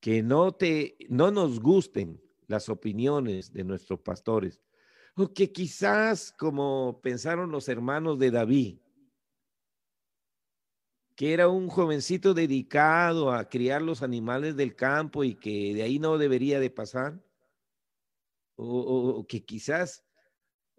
Que 0.00 0.22
no 0.22 0.52
te 0.52 0.96
no 1.08 1.30
nos 1.30 1.60
gusten 1.60 2.20
las 2.46 2.68
opiniones 2.68 3.52
de 3.52 3.64
nuestros 3.64 4.00
pastores, 4.00 4.60
o 5.14 5.32
que 5.32 5.52
quizás 5.52 6.32
como 6.32 7.00
pensaron 7.02 7.50
los 7.50 7.68
hermanos 7.68 8.18
de 8.18 8.30
David, 8.30 8.78
que 11.14 11.32
era 11.32 11.48
un 11.48 11.68
jovencito 11.68 12.34
dedicado 12.34 13.32
a 13.32 13.48
criar 13.48 13.82
los 13.82 14.02
animales 14.02 14.56
del 14.56 14.74
campo 14.74 15.24
y 15.24 15.34
que 15.34 15.74
de 15.74 15.82
ahí 15.82 15.98
no 15.98 16.18
debería 16.18 16.58
de 16.58 16.70
pasar, 16.70 17.22
o, 18.56 19.26
que 19.28 19.44
quizás 19.44 20.04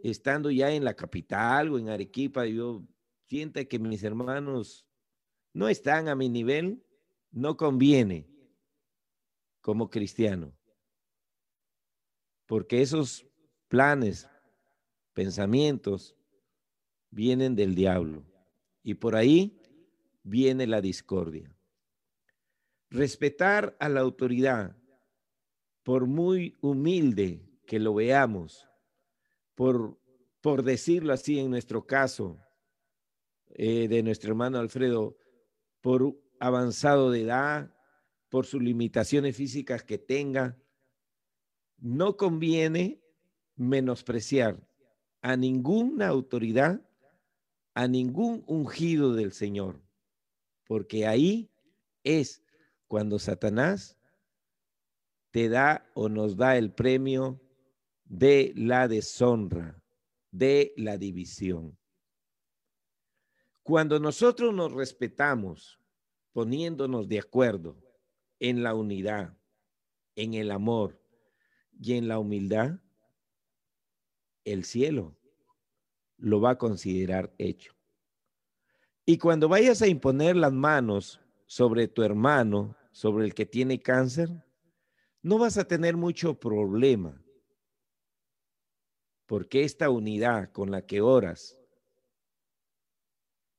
estando 0.04 0.52
ya 0.52 0.72
en 0.72 0.84
la 0.84 0.96
capital 0.96 1.72
o 1.72 1.80
en 1.80 1.88
Arequipa, 1.88 2.46
yo 2.46 2.84
sienta 3.26 3.64
que 3.64 3.80
mis 3.80 4.04
hermanos 4.04 4.86
no 5.54 5.70
están 5.70 6.10
a 6.10 6.16
mi 6.16 6.28
nivel, 6.28 6.84
no 7.32 7.56
conviene 7.56 8.28
como 9.62 9.90
cristiano. 9.90 10.54
Porque 12.46 12.82
esos 12.82 13.26
planes, 13.70 14.28
pensamientos, 15.14 16.18
vienen 17.10 17.56
del 17.56 17.74
diablo. 17.74 18.26
Y 18.84 18.96
por 18.96 19.16
ahí 19.16 19.62
viene 20.22 20.68
la 20.68 20.82
discordia. 20.82 21.56
Respetar 22.90 23.78
a 23.80 23.88
la 23.88 24.02
autoridad, 24.02 24.76
por 25.82 26.08
muy 26.08 26.58
humilde 26.62 27.42
que 27.66 27.80
lo 27.80 27.94
veamos, 27.94 28.68
por, 29.56 30.00
por 30.42 30.64
decirlo 30.64 31.14
así 31.14 31.40
en 31.40 31.50
nuestro 31.50 31.86
caso, 31.86 32.40
eh, 33.50 33.88
de 33.88 34.04
nuestro 34.04 34.32
hermano 34.32 34.60
Alfredo, 34.60 35.18
por 35.82 36.20
avanzado 36.40 37.12
de 37.12 37.22
edad, 37.22 37.76
por 38.30 38.46
sus 38.46 38.62
limitaciones 38.62 39.36
físicas 39.36 39.84
que 39.84 39.98
tenga, 39.98 40.58
no 41.78 42.18
conviene 42.18 43.02
menospreciar 43.56 44.68
a 45.22 45.36
ninguna 45.38 46.08
autoridad, 46.08 46.82
a 47.74 47.88
ningún 47.88 48.44
ungido 48.48 49.14
del 49.14 49.34
Señor 49.34 49.84
porque 50.74 51.06
ahí 51.06 51.52
es 52.04 52.44
cuando 52.88 53.20
Satanás 53.20 53.98
te 55.32 55.50
da 55.50 55.90
o 55.94 56.10
nos 56.10 56.36
da 56.36 56.58
el 56.58 56.72
premio 56.72 57.42
de 58.14 58.54
la 58.56 58.88
deshonra, 58.88 59.82
de 60.30 60.72
la 60.78 61.00
división. 61.00 61.76
Cuando 63.64 64.00
nosotros 64.00 64.54
nos 64.54 64.72
respetamos, 64.72 65.80
poniéndonos 66.32 67.08
de 67.08 67.18
acuerdo 67.18 67.76
en 68.40 68.62
la 68.62 68.76
unidad, 68.76 69.36
en 70.16 70.36
el 70.36 70.52
amor 70.52 71.02
y 71.82 71.94
en 71.94 72.08
la 72.08 72.20
humildad, 72.20 72.80
el 74.46 74.64
cielo 74.64 75.18
lo 76.18 76.40
va 76.40 76.52
a 76.52 76.58
considerar 76.60 77.34
hecho. 77.40 77.74
Y 79.08 79.18
cuando 79.18 79.50
vayas 79.50 79.82
a 79.82 79.88
imponer 79.88 80.36
las 80.36 80.54
manos 80.54 81.20
sobre 81.48 81.88
tu 81.88 82.04
hermano, 82.04 82.78
sobre 82.92 83.26
el 83.26 83.34
que 83.34 83.48
tiene 83.48 83.82
cáncer, 83.82 84.30
no 85.24 85.40
vas 85.40 85.58
a 85.58 85.68
tener 85.68 85.98
mucho 85.98 86.40
problema, 86.40 87.23
porque 89.26 89.64
esta 89.64 89.90
unidad 89.90 90.52
con 90.52 90.72
la 90.72 90.86
que 90.86 91.02
oras, 91.02 91.58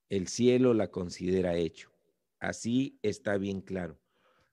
el 0.08 0.28
cielo 0.28 0.74
la 0.74 0.90
considera 0.90 1.56
hecho. 1.56 1.90
Así 2.38 2.98
está 3.02 3.38
bien 3.38 3.60
claro, 3.60 3.98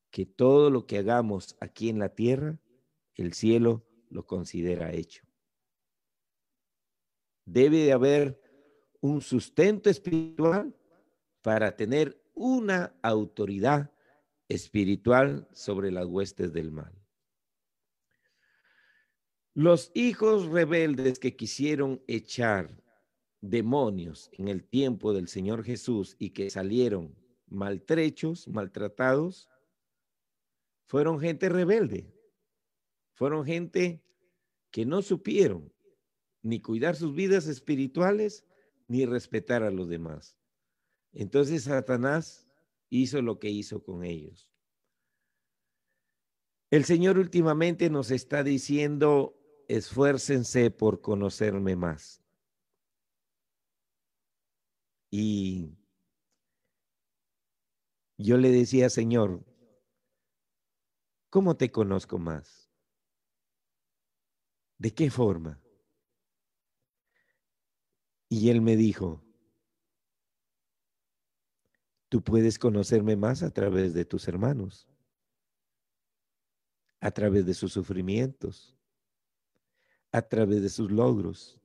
que 0.09 0.25
todo 0.25 0.69
lo 0.69 0.85
que 0.85 0.97
hagamos 0.97 1.55
aquí 1.59 1.89
en 1.89 1.99
la 1.99 2.09
tierra, 2.09 2.59
el 3.15 3.33
cielo 3.33 3.85
lo 4.09 4.25
considera 4.25 4.93
hecho. 4.93 5.23
Debe 7.45 7.77
de 7.79 7.91
haber 7.91 8.39
un 9.01 9.21
sustento 9.21 9.89
espiritual 9.89 10.75
para 11.41 11.75
tener 11.75 12.21
una 12.33 12.95
autoridad 13.01 13.91
espiritual 14.47 15.47
sobre 15.53 15.91
las 15.91 16.05
huestes 16.05 16.53
del 16.53 16.71
mal. 16.71 17.00
Los 19.53 19.91
hijos 19.93 20.45
rebeldes 20.45 21.19
que 21.19 21.35
quisieron 21.35 22.01
echar 22.07 22.81
demonios 23.41 24.29
en 24.33 24.47
el 24.47 24.63
tiempo 24.63 25.13
del 25.13 25.27
Señor 25.27 25.63
Jesús 25.63 26.15
y 26.19 26.29
que 26.29 26.49
salieron 26.49 27.15
maltrechos, 27.47 28.47
maltratados, 28.47 29.49
fueron 30.87 31.19
gente 31.19 31.49
rebelde, 31.49 32.13
fueron 33.13 33.45
gente 33.45 34.01
que 34.71 34.85
no 34.85 35.01
supieron 35.01 35.73
ni 36.41 36.61
cuidar 36.61 36.95
sus 36.95 37.13
vidas 37.13 37.47
espirituales 37.47 38.45
ni 38.87 39.05
respetar 39.05 39.63
a 39.63 39.71
los 39.71 39.89
demás. 39.89 40.37
Entonces 41.11 41.63
Satanás 41.63 42.47
hizo 42.89 43.21
lo 43.21 43.37
que 43.37 43.49
hizo 43.49 43.83
con 43.83 44.05
ellos. 44.05 44.49
El 46.69 46.85
Señor 46.85 47.17
últimamente 47.17 47.89
nos 47.89 48.11
está 48.11 48.43
diciendo, 48.43 49.40
esfuércense 49.75 50.71
por 50.71 51.01
conocerme 51.01 51.75
más. 51.75 52.21
Y 55.09 55.77
yo 58.17 58.37
le 58.37 58.49
decía, 58.51 58.89
Señor, 58.89 59.43
¿cómo 61.29 61.57
te 61.57 61.71
conozco 61.71 62.17
más? 62.17 62.69
¿De 64.77 64.93
qué 64.93 65.09
forma? 65.09 65.61
Y 68.29 68.49
él 68.49 68.61
me 68.61 68.75
dijo, 68.75 69.23
Tú 72.11 72.21
puedes 72.21 72.59
conocerme 72.59 73.15
más 73.15 73.41
a 73.41 73.51
través 73.51 73.93
de 73.93 74.03
tus 74.03 74.27
hermanos. 74.27 74.85
a 77.03 77.09
través 77.09 77.47
de 77.47 77.55
sus 77.55 77.73
sufrimientos, 77.73 78.77
a 80.11 80.21
través 80.21 80.61
de 80.61 80.69
sus 80.69 80.91
logros. 80.91 81.59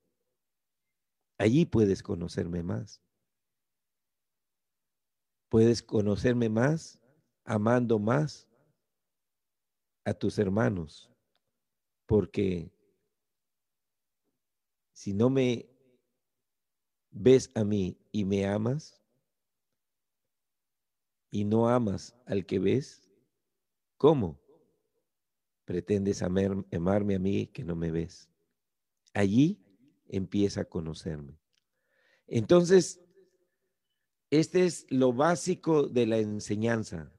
Allí 1.39 1.67
puedes 1.67 2.03
conocerme 2.03 2.63
más. 2.63 3.03
Puedes 5.49 5.83
conocerme 5.83 6.49
más 6.49 6.99
amando 7.45 7.99
más 7.99 8.49
a 10.05 10.15
tus 10.15 10.39
hermanos, 10.39 11.11
porque 12.07 12.71
si 14.93 15.13
no 15.13 15.31
me 15.31 15.69
ves 17.11 17.51
a 17.55 17.65
mí 17.65 17.97
y 18.13 18.25
me 18.25 18.47
amas, 18.47 19.01
y 21.31 21.45
no 21.45 21.69
amas 21.69 22.15
al 22.25 22.47
que 22.47 22.59
ves, 22.59 23.11
¿cómo 23.97 24.39
pretendes 25.65 26.23
amarme 26.23 27.15
a 27.15 27.19
mí 27.19 27.47
que 27.49 27.65
no 27.65 27.77
me 27.77 27.91
ves? 27.91 28.29
Allí 29.17 29.59
empieza 30.09 30.61
a 30.61 30.65
conocerme. 30.67 31.41
Entonces, 32.27 33.01
este 34.29 34.67
es 34.67 34.85
lo 34.91 35.15
básico 35.15 35.89
de 35.89 36.05
la 36.05 36.19
enseñanza, 36.19 37.11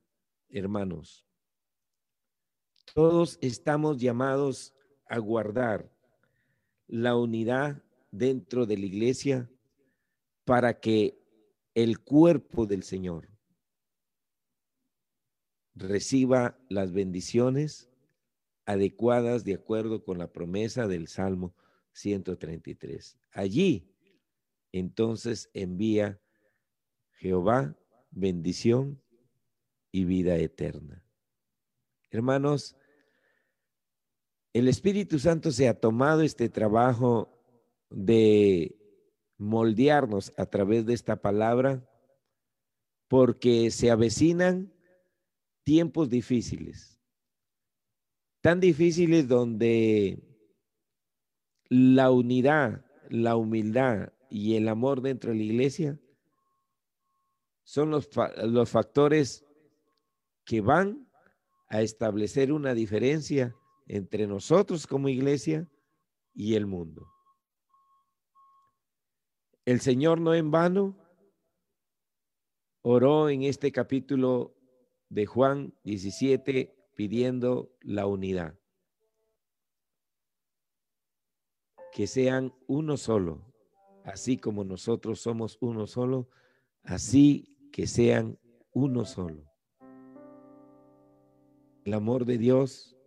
hermanos. 0.49 1.25
Todos 2.93 3.39
estamos 3.41 3.97
llamados 3.97 4.75
a 5.09 5.17
guardar 5.17 5.91
la 6.85 7.15
unidad 7.15 7.81
dentro 8.11 8.67
de 8.67 8.77
la 8.77 8.85
iglesia 8.85 9.49
para 10.45 10.79
que 10.79 11.19
el 11.73 11.99
cuerpo 11.99 12.67
del 12.67 12.83
Señor 12.83 13.27
reciba 15.73 16.59
las 16.69 16.91
bendiciones 16.91 17.89
adecuadas 18.67 19.43
de 19.43 19.55
acuerdo 19.55 20.03
con 20.03 20.19
la 20.19 20.31
promesa 20.31 20.85
del 20.85 21.07
Salmo 21.07 21.55
133. 21.97 23.17
Allí, 23.31 23.89
entonces, 24.71 25.49
envía 25.53 26.19
Jehová 27.13 27.75
bendición 28.11 29.01
y 29.91 30.05
vida 30.05 30.35
eterna. 30.37 31.03
Hermanos, 32.11 32.75
el 34.53 34.67
Espíritu 34.67 35.19
Santo 35.19 35.51
se 35.51 35.67
ha 35.67 35.79
tomado 35.79 36.21
este 36.21 36.49
trabajo 36.49 37.33
de 37.89 38.75
moldearnos 39.37 40.33
a 40.37 40.45
través 40.45 40.85
de 40.85 40.93
esta 40.93 41.21
palabra 41.21 41.87
porque 43.07 43.71
se 43.71 43.91
avecinan 43.91 44.73
tiempos 45.63 46.09
difíciles, 46.09 46.99
tan 48.41 48.59
difíciles 48.59 49.27
donde 49.27 50.23
la 51.69 52.11
unidad, 52.11 52.85
la 53.09 53.35
humildad 53.35 54.13
y 54.29 54.55
el 54.55 54.67
amor 54.67 55.01
dentro 55.01 55.31
de 55.31 55.37
la 55.37 55.43
iglesia 55.43 55.99
son 57.63 57.91
los, 57.91 58.09
los 58.45 58.69
factores 58.69 59.45
que 60.45 60.61
van 60.61 61.09
a 61.69 61.81
establecer 61.81 62.51
una 62.51 62.73
diferencia 62.73 63.55
entre 63.87 64.27
nosotros 64.27 64.87
como 64.87 65.09
iglesia 65.09 65.69
y 66.33 66.55
el 66.55 66.65
mundo. 66.65 67.07
El 69.65 69.81
Señor 69.81 70.21
no 70.21 70.33
en 70.33 70.49
vano 70.49 70.97
oró 72.81 73.29
en 73.29 73.43
este 73.43 73.73
capítulo 73.73 74.55
de 75.09 75.25
Juan 75.25 75.73
17 75.83 76.73
pidiendo 76.95 77.75
la 77.81 78.05
unidad. 78.05 78.57
Que 81.91 82.07
sean 82.07 82.53
uno 82.67 82.97
solo, 82.97 83.41
así 84.03 84.37
como 84.37 84.63
nosotros 84.63 85.19
somos 85.19 85.57
uno 85.61 85.87
solo, 85.87 86.29
así 86.83 87.57
que 87.71 87.87
sean 87.87 88.37
uno 88.71 89.05
solo. 89.05 89.43
El 91.83 91.93
amor 91.93 92.25
de 92.25 92.37
Dios 92.37 92.97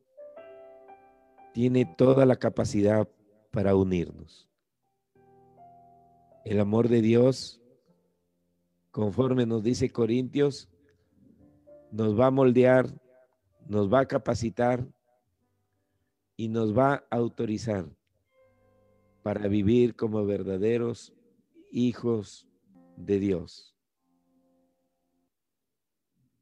tiene 1.53 1.85
toda 1.85 2.26
la 2.26 2.37
capacidad 2.37 3.09
para 3.51 3.74
unirnos. 3.74 4.49
El 6.45 6.61
amor 6.61 6.89
de 6.89 7.03
Dios, 7.03 7.61
conforme 8.91 9.47
nos 9.47 9.62
dice 9.62 9.91
Corintios, 9.91 10.68
nos 11.91 12.18
va 12.18 12.26
a 12.26 12.31
moldear, 12.31 12.87
nos 13.66 13.93
va 13.93 14.01
a 14.01 14.07
capacitar 14.07 14.87
y 16.37 16.49
nos 16.49 16.76
va 16.76 17.05
a 17.11 17.16
autorizar 17.16 17.87
para 19.22 19.48
vivir 19.48 19.94
como 19.96 20.24
verdaderos 20.24 21.14
hijos 21.70 22.48
de 22.96 23.18
Dios. 23.18 23.76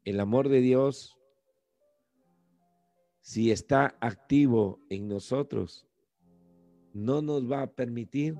El 0.04 0.20
amor 0.20 0.48
de 0.48 0.60
Dios, 0.60 1.18
si 3.20 3.50
está 3.50 3.96
activo 4.00 4.80
en 4.88 5.08
nosotros, 5.08 5.86
no 6.94 7.20
nos 7.20 7.50
va 7.50 7.62
a 7.62 7.70
permitir 7.70 8.38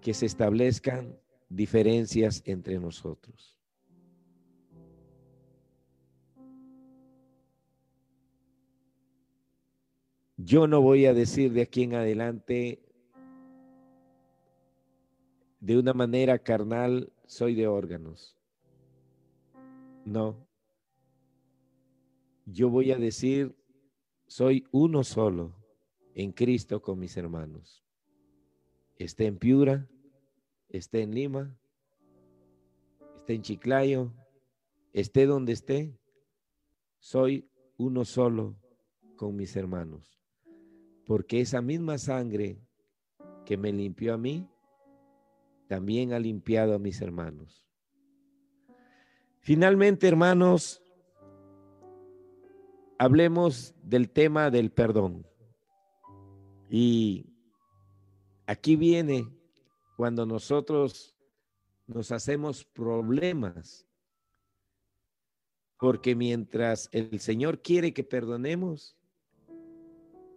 que 0.00 0.14
se 0.14 0.26
establezcan 0.26 1.18
diferencias 1.48 2.42
entre 2.44 2.78
nosotros. 2.78 3.55
Yo 10.38 10.66
no 10.66 10.82
voy 10.82 11.06
a 11.06 11.14
decir 11.14 11.52
de 11.52 11.62
aquí 11.62 11.84
en 11.84 11.94
adelante 11.94 12.82
de 15.60 15.78
una 15.78 15.94
manera 15.94 16.38
carnal, 16.38 17.10
soy 17.26 17.54
de 17.54 17.66
órganos. 17.66 18.36
No. 20.04 20.46
Yo 22.44 22.68
voy 22.68 22.92
a 22.92 22.98
decir, 22.98 23.56
soy 24.26 24.66
uno 24.72 25.04
solo 25.04 25.54
en 26.14 26.32
Cristo 26.32 26.82
con 26.82 26.98
mis 26.98 27.16
hermanos. 27.16 27.82
Esté 28.98 29.24
en 29.24 29.38
Piura, 29.38 29.88
esté 30.68 31.00
en 31.00 31.14
Lima, 31.14 31.58
esté 33.16 33.34
en 33.34 33.42
Chiclayo, 33.42 34.12
esté 34.92 35.24
donde 35.24 35.54
esté, 35.54 35.98
soy 36.98 37.48
uno 37.78 38.04
solo 38.04 38.54
con 39.16 39.34
mis 39.34 39.56
hermanos 39.56 40.16
porque 41.06 41.40
esa 41.40 41.62
misma 41.62 41.98
sangre 41.98 42.58
que 43.44 43.56
me 43.56 43.72
limpió 43.72 44.14
a 44.14 44.18
mí, 44.18 44.48
también 45.68 46.12
ha 46.12 46.18
limpiado 46.18 46.74
a 46.74 46.78
mis 46.78 47.00
hermanos. 47.00 47.64
Finalmente, 49.40 50.08
hermanos, 50.08 50.82
hablemos 52.98 53.74
del 53.82 54.10
tema 54.10 54.50
del 54.50 54.72
perdón. 54.72 55.24
Y 56.68 57.32
aquí 58.46 58.74
viene 58.74 59.28
cuando 59.96 60.26
nosotros 60.26 61.16
nos 61.86 62.10
hacemos 62.10 62.64
problemas, 62.64 63.86
porque 65.78 66.16
mientras 66.16 66.88
el 66.90 67.20
Señor 67.20 67.62
quiere 67.62 67.94
que 67.94 68.02
perdonemos, 68.02 68.96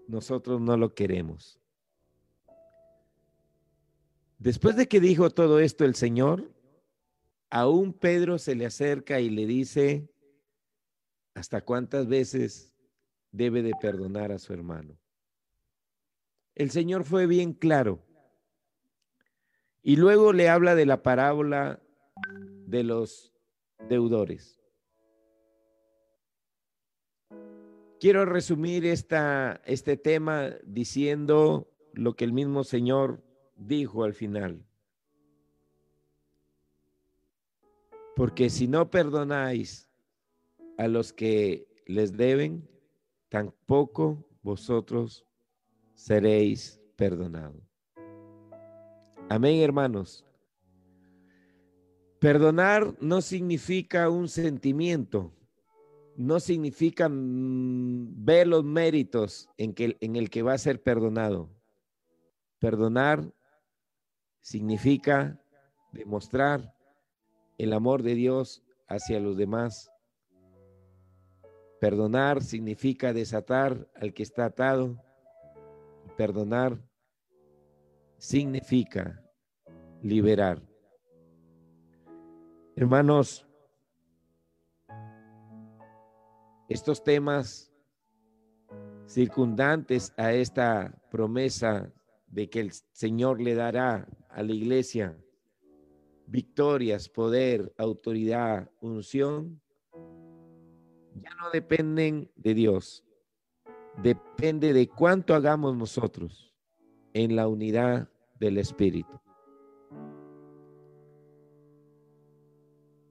nosotros 0.09 0.59
no 0.59 0.75
lo 0.75 0.95
queremos. 0.95 1.59
Después 4.39 4.75
de 4.75 4.87
que 4.87 4.99
dijo 4.99 5.29
todo 5.29 5.59
esto 5.59 5.85
el 5.85 5.95
Señor, 5.95 6.51
aún 7.49 7.93
Pedro 7.93 8.39
se 8.39 8.55
le 8.55 8.65
acerca 8.65 9.19
y 9.19 9.29
le 9.29 9.45
dice, 9.45 10.09
¿hasta 11.35 11.61
cuántas 11.61 12.07
veces 12.07 12.73
debe 13.31 13.61
de 13.61 13.73
perdonar 13.79 14.31
a 14.31 14.39
su 14.39 14.51
hermano? 14.51 14.97
El 16.55 16.71
Señor 16.71 17.03
fue 17.03 17.27
bien 17.27 17.53
claro. 17.53 18.03
Y 19.83 19.95
luego 19.95 20.33
le 20.33 20.49
habla 20.49 20.73
de 20.73 20.85
la 20.85 21.03
parábola 21.03 21.81
de 22.65 22.83
los 22.83 23.31
deudores. 23.87 24.58
Quiero 27.99 28.23
resumir 28.25 28.85
esta, 28.85 29.61
este 29.65 29.97
tema 29.97 30.51
diciendo 30.63 31.69
lo 31.93 32.15
que 32.15 32.23
el 32.23 32.31
mismo 32.31 32.63
Señor 32.63 33.21
dijo 33.57 34.05
al 34.05 34.13
final. 34.13 34.63
Porque 38.15 38.49
si 38.49 38.67
no 38.67 38.89
perdonáis 38.89 39.89
a 40.77 40.87
los 40.87 41.11
que 41.11 41.67
les 41.85 42.15
deben, 42.15 42.69
tampoco 43.27 44.25
vosotros 44.43 45.25
seréis 45.93 46.81
perdonados. 46.95 47.61
Amén, 49.27 49.59
hermanos. 49.59 50.25
Perdonar 52.19 52.95
no 53.01 53.21
significa 53.21 54.09
un 54.09 54.29
sentimiento, 54.29 55.33
no 56.19 56.41
significa 56.41 57.07
mm, 57.07 58.25
ver 58.25 58.45
los 58.45 58.65
méritos 58.65 59.47
en, 59.55 59.73
que, 59.73 59.95
en 60.01 60.17
el 60.17 60.29
que 60.29 60.41
va 60.41 60.51
a 60.51 60.57
ser 60.57 60.83
perdonado. 60.83 61.49
Perdonar 62.59 63.33
significa 64.41 65.41
demostrar 65.93 66.75
el 67.57 67.71
amor 67.71 68.03
de 68.03 68.15
Dios 68.15 68.61
hacia 68.89 69.21
los 69.21 69.37
demás. 69.37 69.89
Perdonar 71.79 72.43
significa 72.43 73.13
desatar 73.13 73.87
al 73.95 74.13
que 74.13 74.23
está 74.23 74.43
atado. 74.43 75.01
Perdonar 76.17 76.83
significa 78.17 79.23
liberar. 80.01 80.61
Hermanos, 82.75 83.48
estos 86.69 87.03
temas 87.03 87.71
circundantes 89.07 90.13
a 90.17 90.33
esta 90.33 90.95
promesa 91.09 91.91
de 92.27 92.47
que 92.47 92.59
el 92.59 92.71
Señor 92.91 93.41
le 93.41 93.55
dará 93.55 94.07
a 94.29 94.43
la 94.43 94.53
iglesia 94.53 95.17
victorias, 96.27 97.09
poder, 97.09 97.73
autoridad, 97.77 98.69
unción, 98.81 99.59
ya 101.15 101.31
no 101.41 101.49
dependen 101.51 102.31
de 102.35 102.53
Dios, 102.53 103.03
depende 104.03 104.71
de 104.71 104.87
cuánto 104.87 105.33
hagamos 105.33 105.75
nosotros 105.75 106.53
en 107.13 107.35
la 107.35 107.47
unidad 107.47 108.09
del 108.39 108.59
Espíritu. 108.59 109.19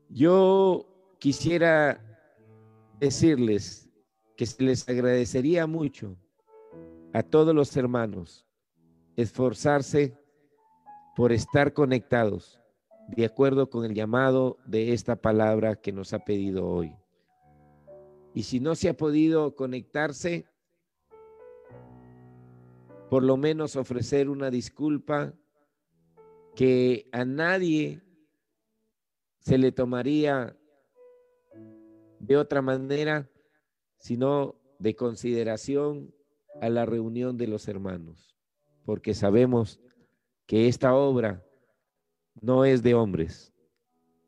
Yo 0.08 0.86
quisiera 1.18 2.07
decirles 3.00 3.88
que 4.36 4.46
les 4.58 4.88
agradecería 4.88 5.66
mucho 5.66 6.16
a 7.12 7.22
todos 7.22 7.54
los 7.54 7.76
hermanos 7.76 8.46
esforzarse 9.16 10.16
por 11.16 11.32
estar 11.32 11.72
conectados 11.72 12.60
de 13.08 13.24
acuerdo 13.24 13.70
con 13.70 13.84
el 13.84 13.94
llamado 13.94 14.58
de 14.66 14.92
esta 14.92 15.16
palabra 15.16 15.76
que 15.76 15.92
nos 15.92 16.12
ha 16.12 16.20
pedido 16.20 16.68
hoy. 16.68 16.94
Y 18.34 18.42
si 18.42 18.60
no 18.60 18.74
se 18.74 18.90
ha 18.90 18.96
podido 18.96 19.56
conectarse, 19.56 20.46
por 23.08 23.22
lo 23.22 23.36
menos 23.36 23.76
ofrecer 23.76 24.28
una 24.28 24.50
disculpa 24.50 25.32
que 26.54 27.08
a 27.12 27.24
nadie 27.24 28.02
se 29.40 29.56
le 29.56 29.72
tomaría 29.72 30.57
de 32.20 32.36
otra 32.36 32.62
manera, 32.62 33.28
sino 33.98 34.56
de 34.78 34.94
consideración 34.94 36.14
a 36.60 36.68
la 36.68 36.86
reunión 36.86 37.36
de 37.36 37.46
los 37.46 37.68
hermanos, 37.68 38.36
porque 38.84 39.14
sabemos 39.14 39.80
que 40.46 40.68
esta 40.68 40.94
obra 40.94 41.44
no 42.40 42.64
es 42.64 42.82
de 42.82 42.94
hombres, 42.94 43.52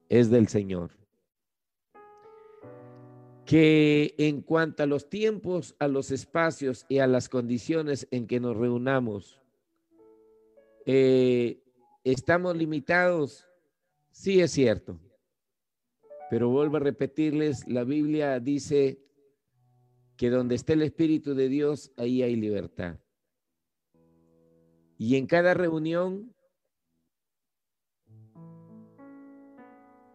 es 0.08 0.30
del 0.30 0.48
Señor. 0.48 0.90
Que 3.44 4.14
en 4.18 4.42
cuanto 4.42 4.84
a 4.84 4.86
los 4.86 5.08
tiempos, 5.08 5.74
a 5.80 5.88
los 5.88 6.12
espacios 6.12 6.86
y 6.88 6.98
a 6.98 7.08
las 7.08 7.28
condiciones 7.28 8.06
en 8.12 8.26
que 8.28 8.38
nos 8.38 8.56
reunamos, 8.56 9.40
eh, 10.86 11.60
estamos 12.04 12.56
limitados, 12.56 13.46
sí 14.12 14.40
es 14.40 14.52
cierto 14.52 15.00
pero 16.30 16.48
vuelvo 16.48 16.76
a 16.76 16.80
repetirles, 16.80 17.66
la 17.66 17.82
Biblia 17.82 18.38
dice 18.38 19.02
que 20.16 20.30
donde 20.30 20.54
esté 20.54 20.74
el 20.74 20.82
Espíritu 20.82 21.34
de 21.34 21.48
Dios, 21.48 21.92
ahí 21.96 22.22
hay 22.22 22.36
libertad. 22.36 23.00
Y 24.96 25.16
en 25.16 25.26
cada 25.26 25.54
reunión 25.54 26.32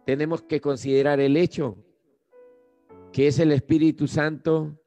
tenemos 0.06 0.40
que 0.42 0.60
considerar 0.60 1.20
el 1.20 1.36
hecho 1.36 1.76
que 3.12 3.26
es 3.26 3.38
el 3.38 3.52
Espíritu 3.52 4.06
Santo 4.06 4.80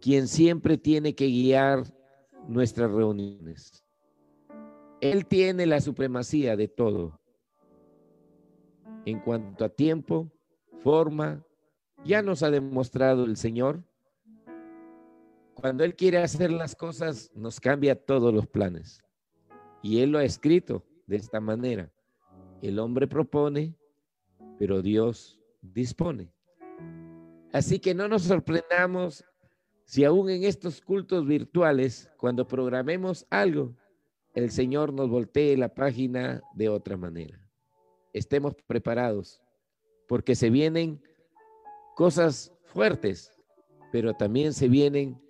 quien 0.00 0.26
siempre 0.26 0.78
tiene 0.78 1.14
que 1.14 1.26
guiar 1.26 1.84
nuestras 2.48 2.90
reuniones. 2.90 3.84
Él 5.02 5.26
tiene 5.26 5.66
la 5.66 5.82
supremacía 5.82 6.56
de 6.56 6.68
todo 6.68 7.19
en 9.04 9.20
cuanto 9.20 9.64
a 9.64 9.68
tiempo, 9.68 10.30
forma, 10.82 11.44
ya 12.04 12.22
nos 12.22 12.42
ha 12.42 12.50
demostrado 12.50 13.24
el 13.24 13.36
Señor. 13.36 13.82
Cuando 15.54 15.84
Él 15.84 15.94
quiere 15.94 16.18
hacer 16.18 16.50
las 16.50 16.74
cosas, 16.74 17.30
nos 17.34 17.60
cambia 17.60 17.94
todos 17.94 18.32
los 18.32 18.46
planes. 18.46 19.02
Y 19.82 20.00
Él 20.00 20.10
lo 20.10 20.18
ha 20.18 20.24
escrito 20.24 20.84
de 21.06 21.16
esta 21.16 21.40
manera. 21.40 21.90
El 22.62 22.78
hombre 22.78 23.06
propone, 23.06 23.74
pero 24.58 24.82
Dios 24.82 25.40
dispone. 25.60 26.32
Así 27.52 27.78
que 27.78 27.94
no 27.94 28.08
nos 28.08 28.22
sorprendamos 28.22 29.24
si 29.84 30.04
aún 30.04 30.30
en 30.30 30.44
estos 30.44 30.80
cultos 30.80 31.26
virtuales, 31.26 32.10
cuando 32.16 32.46
programemos 32.46 33.26
algo, 33.28 33.74
el 34.34 34.50
Señor 34.50 34.92
nos 34.92 35.08
voltee 35.10 35.56
la 35.56 35.74
página 35.74 36.40
de 36.54 36.68
otra 36.68 36.96
manera 36.96 37.39
estemos 38.12 38.54
preparados, 38.66 39.42
porque 40.08 40.34
se 40.34 40.50
vienen 40.50 41.02
cosas 41.94 42.52
fuertes, 42.64 43.32
pero 43.92 44.14
también 44.14 44.52
se 44.52 44.68
vienen 44.68 45.20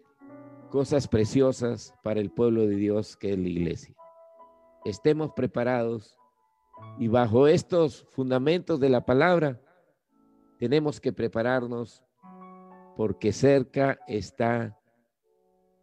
cosas 0.71 1.09
preciosas 1.09 1.95
para 2.03 2.21
el 2.21 2.31
pueblo 2.31 2.67
de 2.67 2.77
Dios 2.77 3.17
que 3.17 3.33
es 3.33 3.39
la 3.39 3.49
iglesia. 3.49 3.95
Estemos 4.85 5.33
preparados 5.33 6.17
y 6.99 7.09
bajo 7.09 7.47
estos 7.47 8.07
fundamentos 8.11 8.81
de 8.81 8.89
la 8.89 9.05
palabra 9.05 9.61
tenemos 10.59 11.01
que 11.01 11.13
prepararnos 11.13 12.05
porque 12.97 13.33
cerca 13.33 13.99
está 14.07 14.79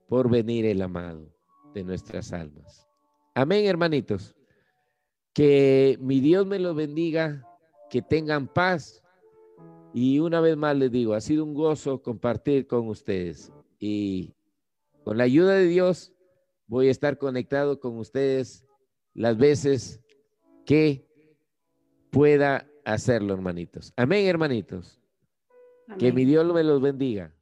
por 0.07 0.29
venir 0.29 0.65
el 0.65 0.81
amado 0.81 1.33
de 1.73 1.83
nuestras 1.83 2.31
almas. 2.31 2.87
Amén, 3.33 3.65
hermanitos. 3.65 4.36
Que 5.37 5.99
mi 6.01 6.19
Dios 6.19 6.47
me 6.47 6.57
los 6.57 6.75
bendiga, 6.75 7.47
que 7.91 8.01
tengan 8.01 8.47
paz. 8.47 9.03
Y 9.93 10.17
una 10.17 10.41
vez 10.41 10.57
más 10.57 10.75
les 10.75 10.91
digo, 10.91 11.13
ha 11.13 11.21
sido 11.21 11.43
un 11.43 11.53
gozo 11.53 12.01
compartir 12.01 12.65
con 12.65 12.87
ustedes. 12.87 13.53
Y 13.77 14.33
con 15.03 15.19
la 15.19 15.25
ayuda 15.25 15.53
de 15.53 15.67
Dios 15.67 16.11
voy 16.65 16.87
a 16.87 16.91
estar 16.91 17.19
conectado 17.19 17.79
con 17.79 17.99
ustedes 17.99 18.65
las 19.13 19.37
veces 19.37 20.01
que 20.65 21.07
pueda 22.09 22.67
hacerlo, 22.83 23.35
hermanitos. 23.35 23.93
Amén, 23.95 24.25
hermanitos. 24.25 24.99
Que 25.99 26.11
mi 26.11 26.25
Dios 26.25 26.51
me 26.51 26.63
los 26.63 26.81
bendiga. 26.81 27.36